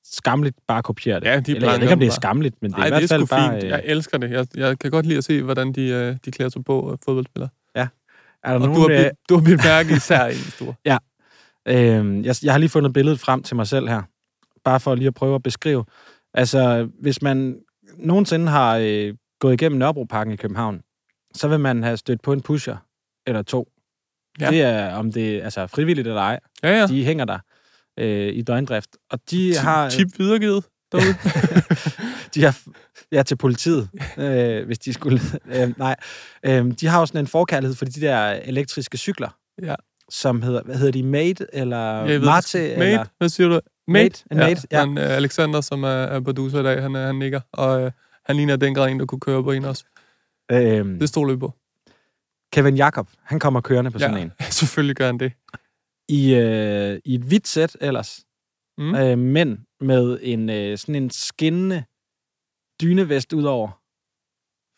[0.03, 1.25] skamligt bare kopiere det.
[1.25, 2.15] Ja, de Eller, jeg ved ikke, om det er bare.
[2.15, 3.55] skamligt, men det er Nej, i hvert det er fald sgu bare...
[3.63, 4.31] øh, Jeg elsker det.
[4.31, 6.97] Jeg, jeg kan godt lide at se, hvordan de, øh, de klæder sig på, øh,
[7.05, 7.49] fodboldspillere.
[8.43, 10.77] Er der Og nogen, du har, øh, bidt, du har bidt mærke især i stor.
[11.67, 14.01] Øh, jeg, jeg har lige fundet billedet frem til mig selv her,
[14.63, 15.85] bare for lige at prøve at beskrive.
[16.33, 17.59] Altså, hvis man
[17.97, 20.81] nogensinde har øh, gået igennem Nørrebroparken i København,
[21.35, 22.77] så vil man have stødt på en pusher
[23.27, 23.67] eller to.
[24.39, 24.45] Ja.
[24.45, 24.51] Ja.
[24.51, 26.39] Det er, om det er altså, frivilligt eller ej.
[26.63, 26.87] Ja, ja.
[26.87, 27.39] De hænger der
[27.99, 28.89] øh, i døgndrift.
[29.09, 29.89] Og de har...
[29.89, 31.15] Tip videregivet derude.
[32.35, 32.59] de har,
[33.11, 35.19] ja, til politiet, øh, hvis de skulle.
[35.55, 35.95] Øh, nej,
[36.45, 39.29] øh, de har jo sådan en forkærlighed for de der elektriske cykler,
[39.63, 39.75] Ja.
[40.09, 42.57] som hedder, hvad hedder de, Mate eller Jeg ved, Mate?
[42.57, 43.59] Mate, Eller, hvad siger du?
[43.87, 44.79] Mate, en Mate, ja.
[44.79, 47.91] Han, øh, Alexander, som er, er producer i dag, han, øh, han nikker, og øh,
[48.25, 49.85] han ligner den grad en, der kunne køre på en også.
[50.51, 51.53] øh, Det stod på.
[52.53, 54.31] Kevin Jakob, han kommer kørende på sådan Ja, en.
[54.59, 55.31] selvfølgelig gør han det.
[56.09, 58.19] I, øh, I et hvidt sæt ellers,
[58.77, 58.95] mm.
[58.95, 61.83] øh, men med en øh, sådan en skinnende
[62.81, 63.69] dynevest udover.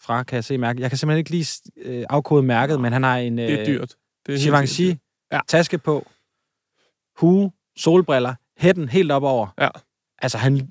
[0.01, 0.81] Fra, kan jeg se mærke.
[0.81, 3.65] Jeg kan simpelthen ikke lige øh, afkode mærket, men han har en Det er øh,
[3.67, 3.95] dyrt.
[4.25, 4.97] Det er Givenchy dyrt.
[5.31, 5.39] Ja.
[5.47, 6.07] taske på,
[7.17, 9.47] hue, solbriller, hætten helt op over.
[9.61, 9.69] Ja.
[10.21, 10.69] Altså, han,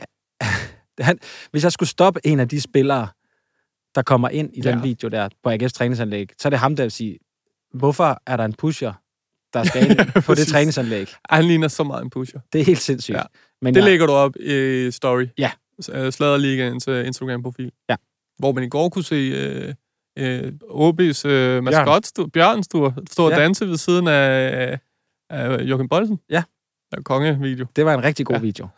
[1.00, 1.18] han...
[1.50, 3.08] Hvis jeg skulle stoppe en af de spillere,
[3.94, 4.82] der kommer ind i den Ja.
[4.82, 7.18] video der på AGF's træningsanlæg, så er det ham, der vil sige,
[7.74, 8.92] hvorfor er der en pusher,
[9.52, 11.08] der skal ind på det træningsanlæg?
[11.30, 12.40] Han ligner så meget en pusher.
[12.52, 13.16] Det er helt sindssygt.
[13.16, 13.22] Ja.
[13.62, 15.26] Men Det jeg, lægger du op i story.
[15.38, 15.50] Ja.
[15.88, 17.72] Øh, Sladerligaens uh, Instagram-profil.
[17.88, 17.96] Ja.
[18.38, 19.74] Hvor man i går kunne se øh,
[20.18, 23.36] øh, OB's øh, maskot, Bjørn, stå, stå og Ja.
[23.38, 24.78] danse ved siden af,
[25.30, 26.20] af Joachim Bolsen.
[26.30, 26.42] Ja.
[26.92, 27.66] ja kongevideo.
[27.76, 28.38] det var en rigtig god Ja.
[28.38, 28.44] ja.
[28.44, 28.68] video.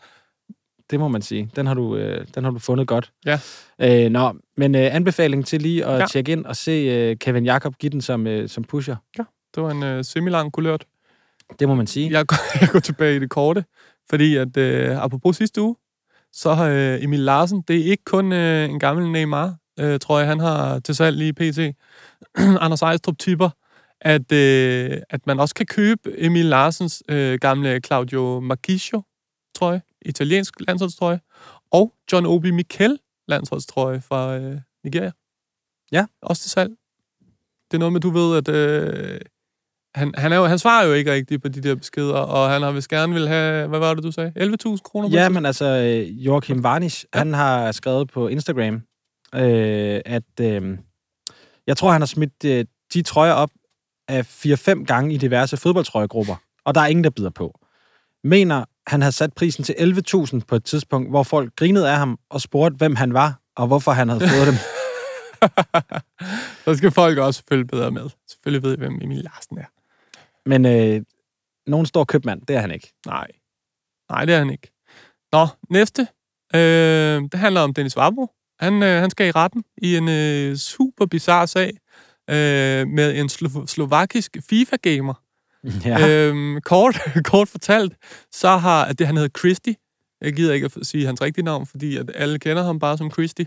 [0.90, 1.50] Det må man sige.
[1.56, 3.12] Den har du, øh, den har du fundet godt.
[3.26, 3.40] Ja.
[3.80, 5.98] Øh, nå, men øh, anbefaling til lige at Ja.
[5.98, 6.06] ja.
[6.06, 8.96] tjekke ind og se øh, Kevin Jakob give den som, øh, som pusher.
[9.54, 10.84] Det var en øh, semi-lang kulørt.
[11.58, 12.10] Det må man sige.
[12.10, 13.64] Jeg går, jeg går tilbage i det korte,
[14.10, 15.76] fordi at, øh, apropos sidste uge,
[16.32, 20.18] så har øh, Emil Larsen, det er ikke kun øh, en gammel Neymar, øh, tror
[20.18, 21.58] jeg, han har til salg i PT.
[22.64, 23.50] Anders Ejstrup tipper,
[24.00, 29.02] at, øh, at man også kan købe Emil Larsens øh, gamle Claudio Marchisio
[29.54, 31.20] trøje, italiensk landsholdstrøje,
[31.70, 35.12] og John Obi Mikel landsholdstrøje fra øh, Nigeria.
[35.92, 36.06] Ja.
[36.22, 36.70] Også til salg.
[37.70, 39.20] Det er noget med, du ved, at øh,
[39.94, 42.62] han, han, er jo, han svarer jo ikke rigtigt på de der beskeder, og han
[42.62, 44.32] har vist gerne vil have, hvad var det, du sagde?
[44.66, 45.08] 11.000 kroner?
[45.08, 47.18] Ja, men altså, øh, Joachim Varnish, ja.
[47.18, 48.74] han har skrevet på Instagram,
[49.34, 50.78] øh, at øh,
[51.66, 53.50] jeg tror, han har smidt øh, de trøjer op
[54.08, 57.58] af 4-5 gange i diverse fodboldtrøjegrupper, og der er ingen, der bider på.
[58.24, 62.18] Mener, han havde sat prisen til 11.000 på et tidspunkt, hvor folk grinede af ham
[62.30, 64.54] og spurgte, hvem han var, og hvorfor han havde fået dem.
[66.64, 68.10] Så skal folk også følge bedre med.
[68.28, 69.81] Selvfølgelig ved jeg, hvem Emil Larsen er.
[70.46, 71.02] Men øh,
[71.66, 72.92] nogen stor købmand, det er han ikke.
[73.06, 73.26] Nej.
[74.10, 74.72] Nej, det er han ikke.
[75.32, 76.06] Nå, næste.
[76.54, 78.28] Øh, det handler om Dennis Vabro.
[78.60, 81.70] Han, øh, han skal i retten i en øh, super bizarre sag
[82.30, 85.14] øh, med en slo- slovakisk FIFA-gamer.
[85.84, 86.08] Ja.
[86.08, 86.98] Øhm, kort,
[87.30, 87.92] kort fortalt,
[88.32, 89.72] så har det, han hedder Christy.
[90.20, 93.10] Jeg gider ikke at sige hans rigtige navn, fordi at alle kender ham bare som
[93.10, 93.42] Christy,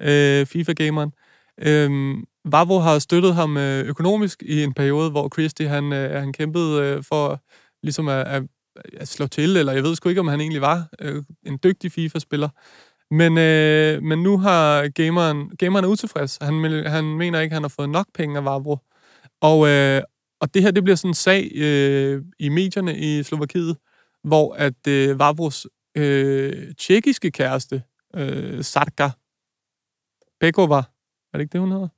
[0.00, 1.12] øh, FIFA-gameren.
[1.62, 6.32] Øhm, Vavro har støttet ham øh, økonomisk i en periode, hvor Christy han, øh, han
[6.32, 7.40] kæmpede øh, for
[7.82, 8.42] ligesom at, at,
[8.96, 11.92] at slå til, eller jeg ved sgu ikke, om han egentlig var øh, en dygtig
[11.92, 12.48] FIFA-spiller.
[13.10, 16.38] Men, øh, men nu har gameren, gameren er utilfreds.
[16.40, 18.78] Han, han mener ikke, at han har fået nok penge af Vavro.
[19.40, 20.02] Og, øh,
[20.40, 23.76] og det her, det bliver sådan en sag øh, i medierne i Slovakiet,
[24.24, 27.82] hvor at øh, Vavros øh, tjekkiske kæreste,
[28.16, 29.08] øh, Sarka
[30.40, 30.82] Pekova,
[31.36, 31.88] er det ikke det, hun hedder?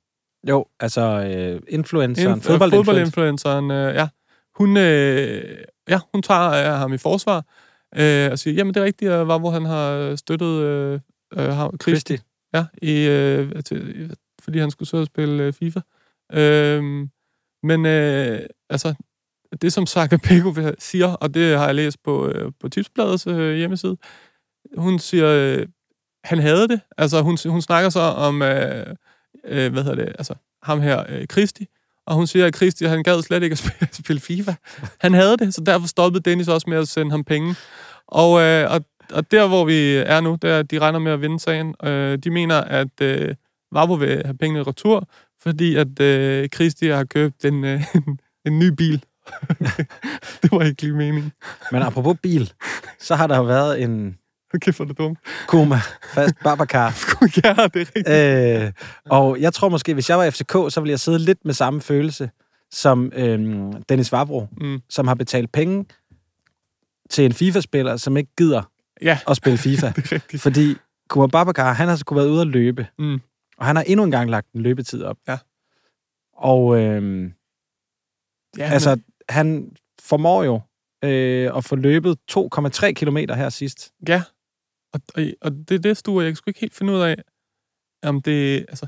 [0.49, 2.77] Jo, altså øh, influenceren, Inf- fodboldinfluencer.
[2.77, 4.07] fodboldinfluenceren, øh, ja.
[4.55, 5.57] Hun, øh,
[5.89, 7.45] ja, hun tager øh, ham i forsvar
[7.95, 10.99] øh, og siger, jamen det er rigtigt, at Vavro han har støttet øh,
[11.37, 12.17] øh, Christi,
[12.53, 15.79] ja, i, øh, til, fordi han skulle så spille øh, FIFA.
[16.33, 16.83] Øh,
[17.63, 18.93] men øh, altså,
[19.61, 23.55] det, som Saka Peko siger, og det har jeg læst på, øh, på Tipsbladets øh,
[23.55, 23.97] hjemmeside,
[24.77, 25.67] hun siger, øh,
[26.23, 26.81] han havde det.
[26.97, 28.95] Altså, hun, hun snakker så om, øh,
[29.45, 31.67] øh, hvad hedder det, altså, ham her, øh, Christi,
[32.05, 34.53] og hun siger, at Christi, han gad slet ikke at spille, spille FIFA.
[34.99, 37.55] Han havde det, så derfor stoppede Dennis også med at sende ham penge.
[38.07, 41.39] Og, øh, og, og der, hvor vi er nu, der de regner med at vinde
[41.39, 41.75] sagen.
[41.83, 43.35] Øh, de mener, at øh,
[43.71, 45.09] Vabo vil have pengene i retur,
[45.41, 49.03] fordi at øh, Christi har købt en, øh, en, en ny bil.
[50.41, 51.31] det var ikke lige meningen.
[51.71, 52.53] Men apropos bil,
[52.99, 54.17] så har der jo været en
[54.55, 55.19] Okay, for det dumt.
[55.47, 55.79] Kuma
[56.13, 56.89] fast Babacar.
[57.43, 58.09] ja, det er rigtigt.
[58.65, 58.71] Øh,
[59.05, 61.81] og jeg tror måske, hvis jeg var FCK, så ville jeg sidde lidt med samme
[61.81, 62.29] følelse
[62.71, 64.81] som øhm, Dennis Vabro, Mm.
[64.89, 65.85] som har betalt penge
[67.09, 68.61] til en FIFA-spiller, som ikke gider
[69.01, 69.87] Ja, at spille FIFA.
[69.87, 70.37] er.
[70.37, 70.75] Fordi
[71.09, 72.87] Kuma Babacar, han har så kunne været ude at løbe.
[72.99, 73.21] Mm.
[73.57, 75.17] Og han har endnu en gang lagt en løbetid op.
[75.27, 75.37] Ja.
[76.37, 77.33] Og øhm,
[78.57, 78.97] Ja, altså,
[79.29, 79.71] han
[80.01, 80.61] formår jo
[81.03, 83.91] øh, at få løbet 2,3 kilometer her sidst.
[84.07, 84.21] Ja,
[84.93, 87.15] og, og, og det er det, Sture, jeg sgu ikke helt finde ud af,
[88.03, 88.87] om det, altså,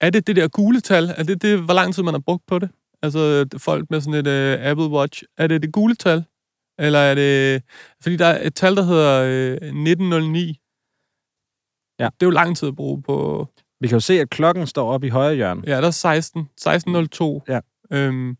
[0.00, 1.04] er det det der gule tal?
[1.16, 2.70] Er det det, hvor lang tid man har brugt på det?
[3.02, 5.22] Altså, folk med sådan et uh, Apple Watch.
[5.38, 6.24] Er det det gule tal?
[6.78, 7.62] Eller er det...
[8.02, 10.60] Fordi der er et tal, der hedder uh, 1909.
[12.00, 12.04] Ja.
[12.04, 13.48] Det er jo lang tid at bruge på...
[13.80, 15.62] Vi kan jo se, at klokken står oppe i højre hjørne.
[15.66, 16.40] Ja, der er 16.
[16.40, 17.42] 1602.
[17.48, 17.60] Ja.
[17.92, 18.36] Øhm,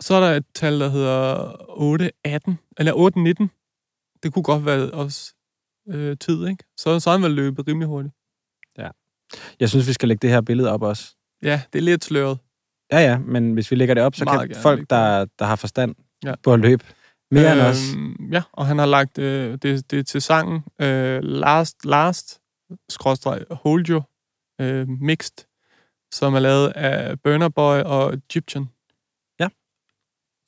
[0.00, 2.58] så er der et tal, der hedder 818.
[2.78, 3.50] Eller 819.
[4.22, 5.34] Det kunne godt være også
[5.88, 6.64] øh, tid, ikke?
[6.76, 8.14] Så, så har han vel løbet rimelig hurtigt.
[9.60, 11.16] Jeg synes, vi skal lægge det her billede op også.
[11.42, 12.38] Ja, det er lidt sløret.
[12.92, 15.44] Ja, ja, men hvis vi lægger det op, så Meget kan gerne folk, der, der
[15.44, 16.34] har forstand Ja.
[16.42, 16.84] på at løbe,
[17.30, 17.80] mere end os.
[18.32, 22.40] Ja, og han har lagt øh, det, det til sangen øh, Last, Last,
[22.88, 24.02] skråstreg, Hold You,
[24.60, 25.46] øh, Mixed,
[26.12, 28.68] som er lavet af Burner Boy og Egyptian.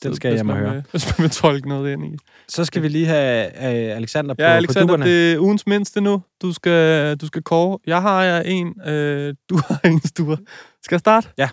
[0.05, 0.09] Ja.
[0.09, 0.83] Den skal jeg man høre.
[0.91, 2.17] Hvis man vil tolke noget ind i.
[2.49, 6.01] Så skal vi lige have øh, Alexander på, Ja, Alexander, på det er ugens mindste
[6.01, 6.23] nu.
[6.43, 7.79] Du skal, du skal kåre.
[7.87, 10.37] Jeg har en, øh, du har en, Sture.
[10.83, 11.29] Skal jeg starte?
[11.39, 11.49] Ja.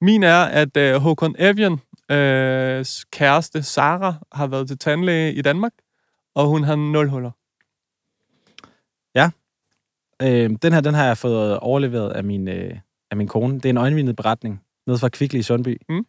[0.00, 1.72] Min er, at øh, Håkon Evian,
[2.10, 5.72] øh, kæreste Sara, har været til tandlæge i Danmark,
[6.34, 7.30] og hun har nul huller.
[10.22, 12.78] Øh, den her, den har jeg fået overleveret af min, øh,
[13.10, 13.54] af min kone.
[13.54, 15.80] Det er en øjenvidnet beretning nede fra Kvickly i Sundby.
[15.88, 16.06] Mm.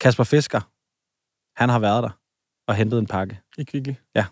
[0.00, 0.60] Kasper Fisker,
[1.56, 2.10] han har været der
[2.68, 3.40] og hentet en pakke.
[3.58, 3.92] I Kvickly.
[4.14, 4.24] Ja.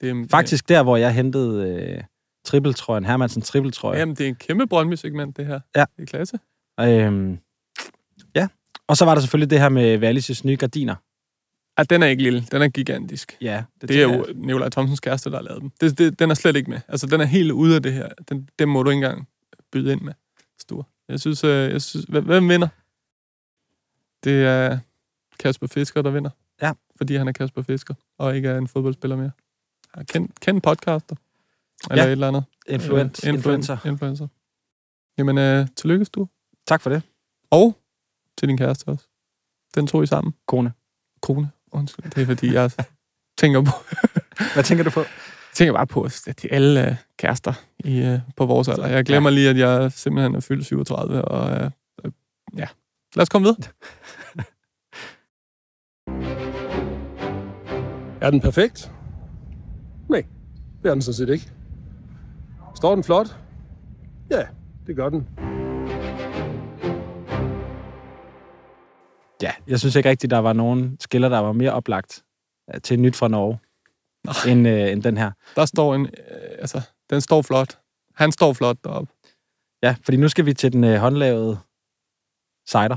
[0.00, 2.02] Det er, Faktisk der, hvor jeg hentede øh,
[2.44, 3.98] trippeltrøjen, Hermansen trippeltrøje.
[3.98, 5.60] Jamen, det er en kæmpe Brøndby-segment, det her.
[5.76, 5.84] Ja.
[5.96, 6.38] Det er klasse.
[6.80, 7.38] Øhm,
[8.34, 8.48] ja.
[8.86, 10.94] Og så var der selvfølgelig det her med Wallis' nye gardiner.
[11.76, 12.40] Ah, den er ikke lille.
[12.52, 13.36] Den er gigantisk.
[13.40, 15.72] Ja, Det, det er jo Nikolaj Thomsens kæreste, der har lavet den.
[15.80, 16.80] Det, det, den er slet ikke med.
[16.88, 18.08] Altså, den er helt ude af det her.
[18.28, 19.28] Den, den må du ikke engang
[19.72, 20.12] byde ind med,
[20.60, 20.84] Sture.
[21.08, 22.68] Jeg synes, øh, jeg synes hvem, hvem vinder?
[24.24, 24.78] Det er
[25.38, 26.30] Kasper Fisker, der vinder.
[26.62, 26.72] Ja.
[26.96, 29.30] Fordi han er Kasper Fisker, og ikke er en fodboldspiller mere.
[29.94, 30.04] Han
[30.40, 31.16] kendt, podcaster.
[31.90, 32.08] Eller Ja.
[32.08, 32.44] et eller andet.
[32.68, 33.76] Influent, Øh, influencer.
[33.86, 34.26] Influencer.
[35.18, 36.26] Jamen, øh, tillykke, Sture.
[36.66, 37.02] Tak for det,
[37.50, 37.76] Og
[38.38, 39.06] til din kæreste også.
[39.74, 40.34] Den tog I sammen.
[40.46, 40.72] kone.
[41.22, 41.50] Kone.
[41.72, 42.10] Undskyld.
[42.10, 42.70] Det er fordi, jeg
[43.40, 43.70] tænker på,
[44.54, 45.00] Hvad tænker du på?
[45.00, 48.86] Jeg tænker bare på, at er alle øh, kærester i, øh, på vores alder.
[48.86, 51.70] Jeg glemmer lige, at jeg simpelthen er fyldt 37, og øh,
[52.04, 52.12] øh,
[52.56, 52.68] ja.
[53.14, 53.62] Lad os komme videre.
[58.24, 58.92] Er den perfekt?
[60.08, 60.24] Nej,
[60.82, 61.52] det er den sådan set ikke.
[62.76, 63.38] Står den flot?
[64.30, 64.42] Ja,
[64.86, 65.28] det gør den.
[69.42, 72.24] Ja, jeg synes ikke rigtigt, der var nogen skiller, der var mere oplagt
[72.74, 73.58] øh, til nyt fra Norge,
[74.50, 75.30] end, øh, end den her.
[75.56, 77.78] Der står en, øh, altså, den står flot.
[78.14, 79.12] Han står flot deroppe.
[79.82, 81.58] Ja, fordi nu skal vi til den øh, håndlavede
[82.68, 82.96] cider.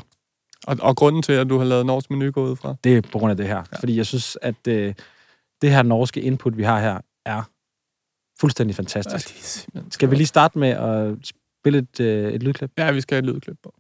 [0.67, 2.75] Og, og grunden til, at du har lavet norsk menu gå ud fra.
[2.84, 3.55] Det er på grund af det her.
[3.55, 3.78] Ja.
[3.80, 4.93] Fordi jeg synes, at øh,
[5.61, 7.41] det her norske input, vi har her, er
[8.41, 9.67] fuldstændig fantastisk.
[9.75, 11.15] Ja, Skal vi lige starte med at
[11.61, 12.71] spille et, øh, et lydklip?
[12.77, 13.71] Ja, vi skal have et lydklip på.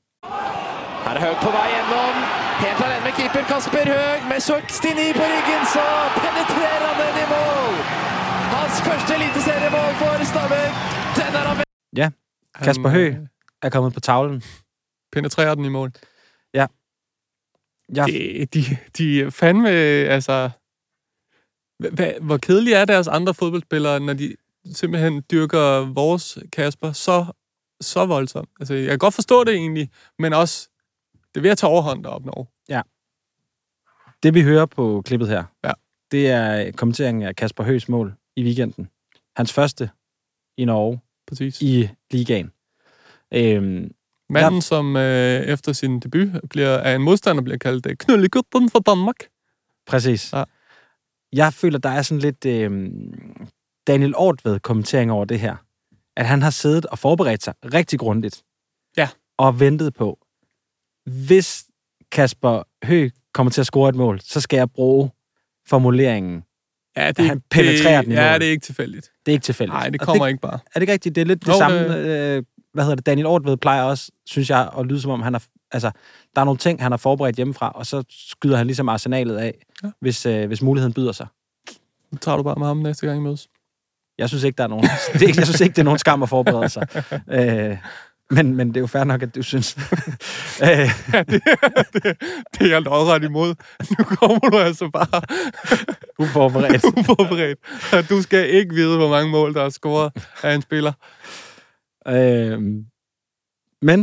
[1.05, 2.15] Her er Høg på vei gjennom.
[2.65, 4.17] Helt alene med keeper Kasper Høg.
[4.31, 5.85] Med 69 på ryggen, så
[6.23, 7.73] penetrerer han den i mål!
[8.55, 10.71] Hans første eliteseriemål for Stabæk.
[11.17, 11.57] Den er han
[12.01, 12.07] Ja,
[12.65, 13.27] Kasper Høgh øh,
[13.61, 14.43] er kommet på tavlen.
[15.11, 15.91] penetrerer den i mål.
[16.53, 16.65] Ja.
[17.95, 18.61] Det, de,
[18.97, 19.69] de er fandme,
[20.15, 20.49] altså...
[21.79, 24.35] Hva, hvor kedelige er deres andre fodboldspillere, når de
[24.73, 27.25] simpelthen dyrker vores Kasper så,
[27.81, 28.49] så voldsomt?
[28.59, 30.69] Altså, jeg kan godt forstå det egentlig, men også,
[31.13, 32.47] det er ved at tage overhånd deroppe, Norge.
[34.23, 35.71] Det vi hører på klippet her, Ja.
[36.11, 38.89] det er kommenteringen af Kasper Høgs mål i weekenden.
[39.35, 39.89] Hans første
[40.57, 41.61] i Norge Præcis.
[41.61, 42.51] i ligaen.
[43.33, 43.91] Øhm,
[44.29, 48.79] Manden, som øh, efter sin debut bliver, af en modstander bliver kaldt øh, Knullegutten fra
[48.79, 49.15] Danmark.
[49.87, 50.33] Præcis.
[50.33, 50.43] Ja.
[51.33, 52.89] Jeg føler, der er sådan lidt øh,
[53.87, 55.55] Daniel Ortved kommentering over det her.
[56.17, 58.43] At han har siddet og forberedt sig rigtig grundigt.
[58.97, 59.09] Ja.
[59.37, 60.19] Og ventet på,
[61.25, 61.65] hvis
[62.11, 65.09] Kasper Hø kommer til at score et mål, så skal jeg bruge
[65.67, 66.43] formuleringen.
[66.97, 68.41] Ja, det, at han penetrerer det, den i Ja, målet.
[68.41, 69.11] det er ikke tilfældigt.
[69.25, 69.73] Det er ikke tilfældigt.
[69.73, 70.53] Nej, det Og kommer ikke bare.
[70.53, 71.15] Er det ikke rigtigt?
[71.15, 71.77] Det er lidt det Jo, samme.
[72.03, 72.43] det- Øh,
[72.77, 73.05] hvad hedder det?
[73.05, 75.91] Daniel Ortved plejer også, synes jeg, at lyde som om, han har, altså,
[76.35, 79.53] der er nogle ting, han har forberedt hjemmefra, og så skyder han ligesom arsenalet af,
[79.83, 79.89] Ja.
[80.01, 81.27] hvis, øh, hvis muligheden byder sig.
[82.11, 83.47] Nu tager du bare med ham næste gang, I mødes.
[84.17, 84.85] Jeg synes ikke, der er nogen,
[85.19, 86.87] det, jeg synes ikke, det er nogen skam at forberede sig.
[87.31, 87.77] Øh,
[88.31, 89.77] men, men det er jo fair nok, at du synes.
[90.61, 91.43] Ja, det,
[91.93, 92.03] det,
[92.53, 93.55] det er jeg lodret imod.
[93.99, 95.21] Nu kommer du altså bare
[96.19, 96.83] uforberedt.
[96.99, 98.09] uforberedt.
[98.09, 100.11] Du skal ikke vide, hvor mange mål, der er scoret
[100.43, 100.91] af en spiller.
[102.07, 102.61] Øh,
[103.81, 103.99] men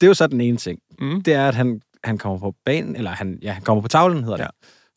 [0.00, 0.80] det er jo så den ene ting.
[1.00, 1.22] Mm.
[1.22, 4.24] Det er, at han, han kommer på banen, eller han, ja, han kommer på tavlen,
[4.24, 4.48] hedder det, Ja.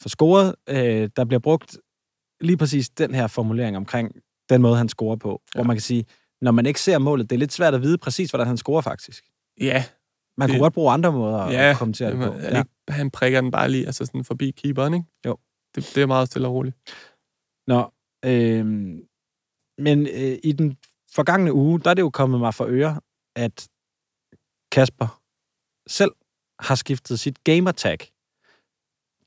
[0.02, 0.56] for scoret.
[0.70, 1.78] Øh, der bliver brugt
[2.42, 4.16] lige præcis den her formulering omkring
[4.50, 5.42] den måde, han scorer på.
[5.56, 5.58] Ja.
[5.58, 6.06] Hvor man kan sige,
[6.42, 8.82] når man ikke ser målet, det er lidt svært at vide præcis, hvordan han scorer
[8.82, 9.24] faktisk.
[9.62, 9.86] Ja,
[10.38, 11.70] Man kunne Det- godt bruge andre måder ja.
[11.70, 12.38] at kommentere det på.
[12.38, 15.06] Det ikke, han prikker den bare lige altså sådan forbi keeperen, ikke?
[15.26, 15.38] Jo.
[15.76, 16.76] Det, det er meget stille og roligt.
[17.68, 17.92] Nå,
[18.26, 18.66] øh,
[19.78, 20.78] men øh, i den
[21.16, 23.02] forgangne uge, der er det jo kommet mig for øre,
[23.36, 23.68] at
[24.72, 25.22] Kasper
[25.88, 26.12] selv
[26.60, 27.98] har skiftet sit gamertag.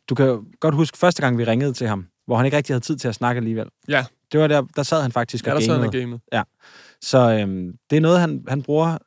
[0.09, 2.75] Du kan jo godt huske første gang, vi ringede til ham, hvor han ikke rigtig
[2.75, 3.69] havde tid til at snakke alligevel.
[3.89, 4.05] Ja.
[4.33, 5.99] Det var der, der sad han faktisk Ja, og der sad han gamede.
[5.99, 6.21] og gamet.
[6.33, 6.43] Ja.
[7.01, 8.99] Så øhm, det er noget, han, han bruger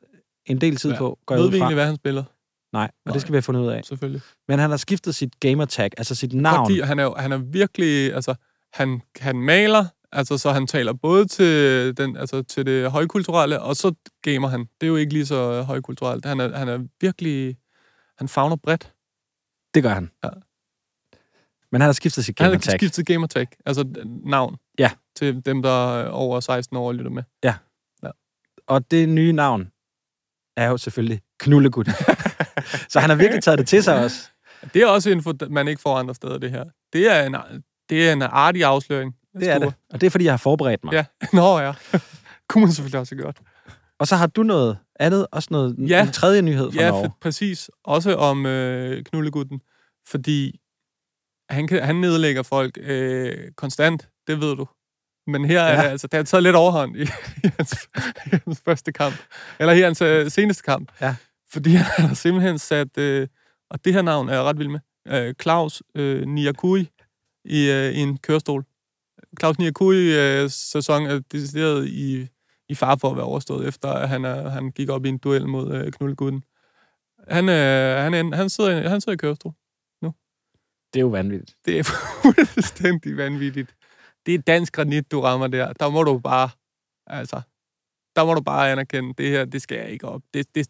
[0.46, 0.98] en del tid Ja.
[0.98, 2.24] på, går jeg Ved vi egentlig, hvad han spiller?
[2.72, 3.12] Nej, og Nej.
[3.12, 3.84] det skal vi have fundet ud af.
[3.84, 4.20] Selvfølgelig.
[4.48, 6.72] Men han har skiftet sit gamertag, altså sit navn.
[6.72, 8.34] lide, han er, han er virkelig, altså,
[8.72, 13.76] han, han maler, altså, så han taler både til, den, altså, til det højkulturelle, og
[13.76, 14.60] så gamer han.
[14.60, 16.24] Det er jo ikke lige så højkulturelt.
[16.24, 17.56] Han er, han er virkelig,
[18.18, 18.92] han fagner bredt.
[19.74, 20.10] Det gør han.
[20.24, 20.28] Ja.
[21.72, 22.78] Men han har skiftet sit Han har gamertag.
[22.80, 23.84] skiftet gamertag, altså
[24.24, 24.90] navn, Ja.
[25.16, 27.22] til dem, der er over 16 år og lytter med.
[28.66, 29.70] Og det nye navn
[30.56, 31.84] er jo selvfølgelig Knullegud.
[32.92, 34.30] så han har virkelig taget det til sig også.
[34.74, 36.64] Det er også info, man ikke får andre steder, det her.
[36.92, 37.36] Det er en,
[37.90, 39.14] det er en artig afsløring.
[39.40, 39.74] Det er det.
[39.90, 40.92] Og det er, fordi jeg har forberedt mig.
[40.92, 41.04] Ja,
[41.38, 41.72] nå ja.
[42.48, 43.36] Kunne man selvfølgelig også gjort.
[43.98, 46.02] Og så har du noget andet, også noget, Ja.
[46.06, 47.04] en tredje nyhed fra Ja, Norge.
[47.04, 47.70] for, præcis.
[47.84, 49.60] Også om øh, knullegutten.
[50.08, 50.60] Fordi
[51.50, 54.66] han, kan, han nedlægger folk øh, konstant, det ved du.
[55.26, 55.68] Men her ja.
[55.68, 55.82] er Ja.
[55.82, 57.02] det, altså, det har taget lidt overhånd i,
[57.44, 57.88] i, hans,
[58.26, 59.14] i hans første kamp.
[59.60, 60.92] Eller i hans øh, seneste kamp.
[61.00, 61.16] Ja.
[61.52, 63.28] Fordi han har simpelthen sat, øh,
[63.70, 66.88] og det her navn er jeg ret vild med, øh, Claus øh, Niakui
[67.44, 68.64] i, øh, i en kørestol.
[69.40, 72.28] Claus Niakui øh, sæson er decideret i,
[72.68, 75.18] i far for at være overstået, efter at han, er, han gik op i en
[75.18, 76.42] duel mod øh, knullegutten.
[77.28, 79.52] Han, øh, han, er, han, sidder, han sidder i kørestol.
[80.94, 81.56] Det er jo vanvittigt.
[81.64, 81.82] Det er
[82.22, 83.74] fuldstændig vanvittigt.
[84.26, 85.72] Det er dansk granit, du rammer der.
[85.72, 86.50] Der må du bare,
[87.06, 87.40] altså,
[88.16, 90.22] der må du bare anerkende, det her, det skal jeg ikke op.
[90.34, 90.68] Det, det,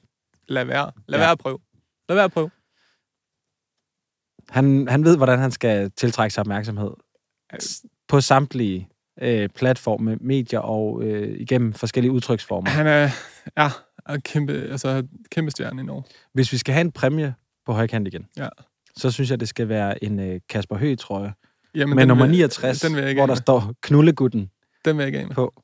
[0.48, 0.92] lad være.
[1.08, 1.24] Lad Ja.
[1.24, 1.58] være at prøve.
[2.08, 2.50] Lad være at prøve.
[4.48, 6.90] Han, han ved, hvordan han skal tiltrække sig opmærksomhed.
[8.08, 8.88] På samtlige
[9.22, 12.70] øh, platforme, medier og øh, igennem forskellige udtryksformer.
[12.70, 13.10] Han er,
[13.56, 13.70] ja,
[14.06, 16.02] er kæmpe, altså, kæmpe stjerne i Norge.
[16.34, 17.34] Hvis vi skal have en præmie
[17.66, 18.48] på højkant igen, Ja.
[18.96, 21.34] så synes jeg, det skal være en øh, Kasper Høgh-trøje
[21.74, 23.36] Jamen, med nummer vil- 69, den vil jeg hvor der med.
[23.36, 24.50] står Knullegutten
[24.84, 25.34] Den vil jeg med.
[25.34, 25.62] på.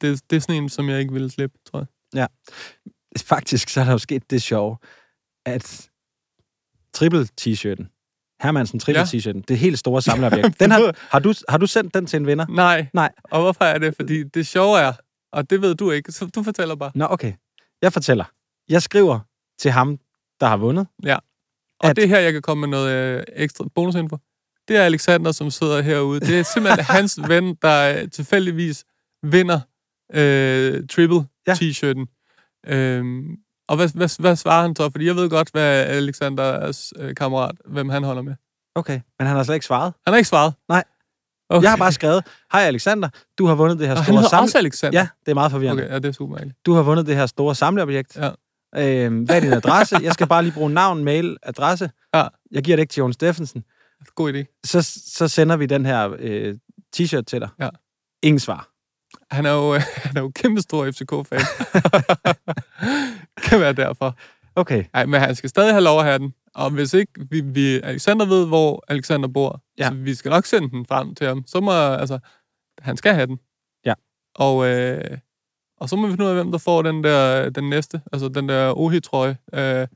[0.00, 2.28] Det, det er sådan en, som jeg ikke vil slippe, tror jeg.
[3.18, 4.76] Faktisk så er der jo sket det sjove,
[5.46, 5.90] at
[6.96, 7.99] triple-t-shirten,
[8.42, 12.16] Hermansen triple-t-shirten, det helt store samleobjekt, den har, har, du, har du sendt den til
[12.16, 12.46] en vinder?
[12.46, 12.86] Nej.
[12.94, 13.10] Nej.
[13.24, 13.96] Og hvorfor er det?
[13.96, 14.92] Fordi det sjove er,
[15.32, 16.92] og det ved du ikke, så du fortæller bare.
[16.94, 17.32] Nå, okay.
[17.82, 18.24] Jeg fortæller.
[18.68, 19.20] Jeg skriver
[19.58, 19.98] til ham,
[20.40, 20.86] der har vundet.
[21.04, 21.16] Ja.
[21.80, 24.16] Og At- det her, jeg kan komme med noget øh, ekstra bonusinfo.
[24.68, 26.20] Det er Alexander, som sidder herude.
[26.20, 28.84] Det er simpelthen hans ven, der øh, tilfældigvis
[29.22, 29.60] vinder
[30.14, 31.52] øh, triple Ja.
[31.54, 32.06] t-shirten.
[32.66, 33.36] Øhm,
[33.70, 34.90] og hvad, hvad, hvad svarer han så?
[34.90, 38.34] Fordi jeg ved godt, hvad Alexanders øh, kammerat, hvem han holder med.
[38.74, 39.92] Okay, men han har slet ikke svaret.
[40.06, 40.54] Han har ikke svaret?
[40.68, 40.84] Nej.
[41.48, 41.62] Okay.
[41.62, 43.08] Jeg har bare skrevet, hej Alexander,
[43.38, 44.44] du har vundet det her Og han store samle...
[44.44, 44.98] også Alexander?
[44.98, 45.82] Ja, det er meget forvirrende.
[45.82, 46.58] Okay, ja, det er super mærkeligt.
[46.66, 48.16] Du har vundet det her store samleobjekt.
[48.16, 48.30] Ja.
[48.76, 49.96] Øhm, hvad er din adresse?
[50.02, 51.90] Jeg skal bare lige bruge navn, mail, adresse.
[52.14, 52.26] Ja.
[52.50, 53.64] Jeg giver det ikke til Jon Steffensen.
[54.14, 54.60] God idé.
[54.64, 56.54] Så, så sender vi den her øh,
[56.96, 57.48] t-shirt til dig.
[57.60, 57.68] Ja.
[58.22, 58.68] Ingen svar.
[59.30, 59.72] Han er jo,
[60.06, 61.40] han er jo kæmpe stor FCK-fan.
[63.48, 64.18] kan være derfor.
[64.56, 64.84] Okay.
[64.92, 66.34] Nej, men han skal stadig have lov at have den.
[66.54, 69.88] Og hvis ikke vi, vi Alexander ved, hvor Alexander bor, Ja.
[69.88, 71.44] så vi skal nok sende den frem til ham.
[71.46, 72.18] Så må, altså,
[72.78, 73.38] han skal have den.
[73.86, 73.94] Ja.
[74.34, 75.18] Og, øh,
[75.80, 78.28] og så må vi finde ud af, hvem der får den der, den næste, altså
[78.28, 79.36] den der Ohi-trøje.
[79.54, 79.86] Øh,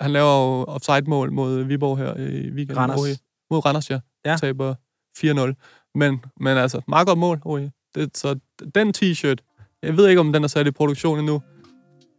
[0.00, 2.76] han laver jo offside-mål mod Viborg her i weekenden.
[2.76, 3.00] Randers.
[3.00, 3.10] Ohi.
[3.50, 4.00] mod Randers, ja.
[4.24, 4.36] Ja.
[4.36, 4.74] Taber
[5.18, 5.54] 4-0.
[5.94, 7.70] Men, men altså, meget godt mål, Uri.
[7.94, 8.38] Det, så
[8.74, 9.36] den t-shirt,
[9.82, 11.42] jeg ved ikke, om den er sat i produktion endnu.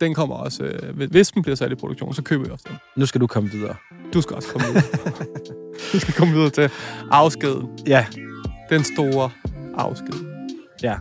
[0.01, 2.77] Den kommer også, øh, hvis den bliver sat i produktion, så køber jeg også den.
[2.95, 3.75] Nu skal du komme videre.
[4.13, 4.83] Du skal også komme videre.
[5.93, 6.69] du skal komme videre til
[7.11, 7.67] afskeden.
[7.87, 8.05] Ja.
[8.69, 9.29] Den store
[9.77, 10.13] afsked.
[10.83, 10.95] Ja.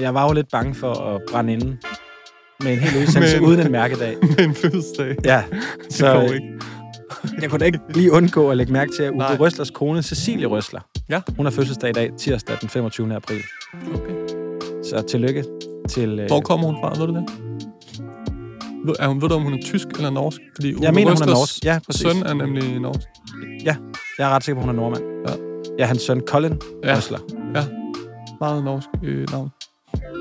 [0.00, 1.78] Jeg var jo lidt bange for at brænde inden
[2.64, 4.16] med en hel udsendelse uden en mærkedag.
[4.36, 5.16] Med en fødselsdag.
[5.24, 5.42] Ja,
[5.84, 6.52] Det så går ikke.
[7.42, 9.36] jeg kunne da ikke lige undgå at lægge mærke til, at Uwe Nej.
[9.40, 11.20] Røslers kone, Cecilie Røsler, Ja.
[11.36, 13.14] hun har fødselsdag i dag, tirsdag den 25.
[13.14, 13.40] april.
[13.94, 14.14] Okay.
[14.84, 15.44] Så tillykke
[15.88, 16.18] til...
[16.20, 17.49] øh, Hvor kommer hun fra, ved du det?
[18.86, 20.40] Ved, er hun, ved du, om hun er tysk eller norsk?
[20.54, 21.64] Fordi Uwe Jeg mener, hun er norsk.
[21.64, 22.02] Ja, præcis.
[22.02, 23.06] søn er nemlig norsk.
[23.64, 23.76] Ja,
[24.18, 25.04] jeg er ret sikker på, hun er nordmand.
[25.28, 25.34] Ja.
[25.78, 26.96] Ja, hans søn Colin Ja.
[26.96, 27.18] Røsler.
[27.54, 27.64] Ja,
[28.40, 29.50] meget norsk øh, navn.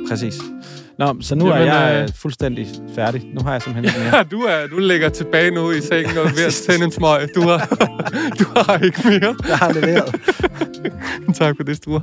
[0.10, 0.38] Præcis.
[1.00, 3.22] Nå, så nu Jamen, er jeg øh, fuldstændig færdig.
[3.34, 4.18] Nu har jeg simpelthen ikke mere.
[4.18, 6.92] Ja, du, er, du ligger tilbage nu i sengen og er ved at tænde en
[6.92, 7.30] smøg.
[7.36, 7.68] Du har,
[8.40, 9.36] du har ikke mere.
[9.48, 10.16] Jeg har leveret.
[11.36, 12.02] tak for det, Sture.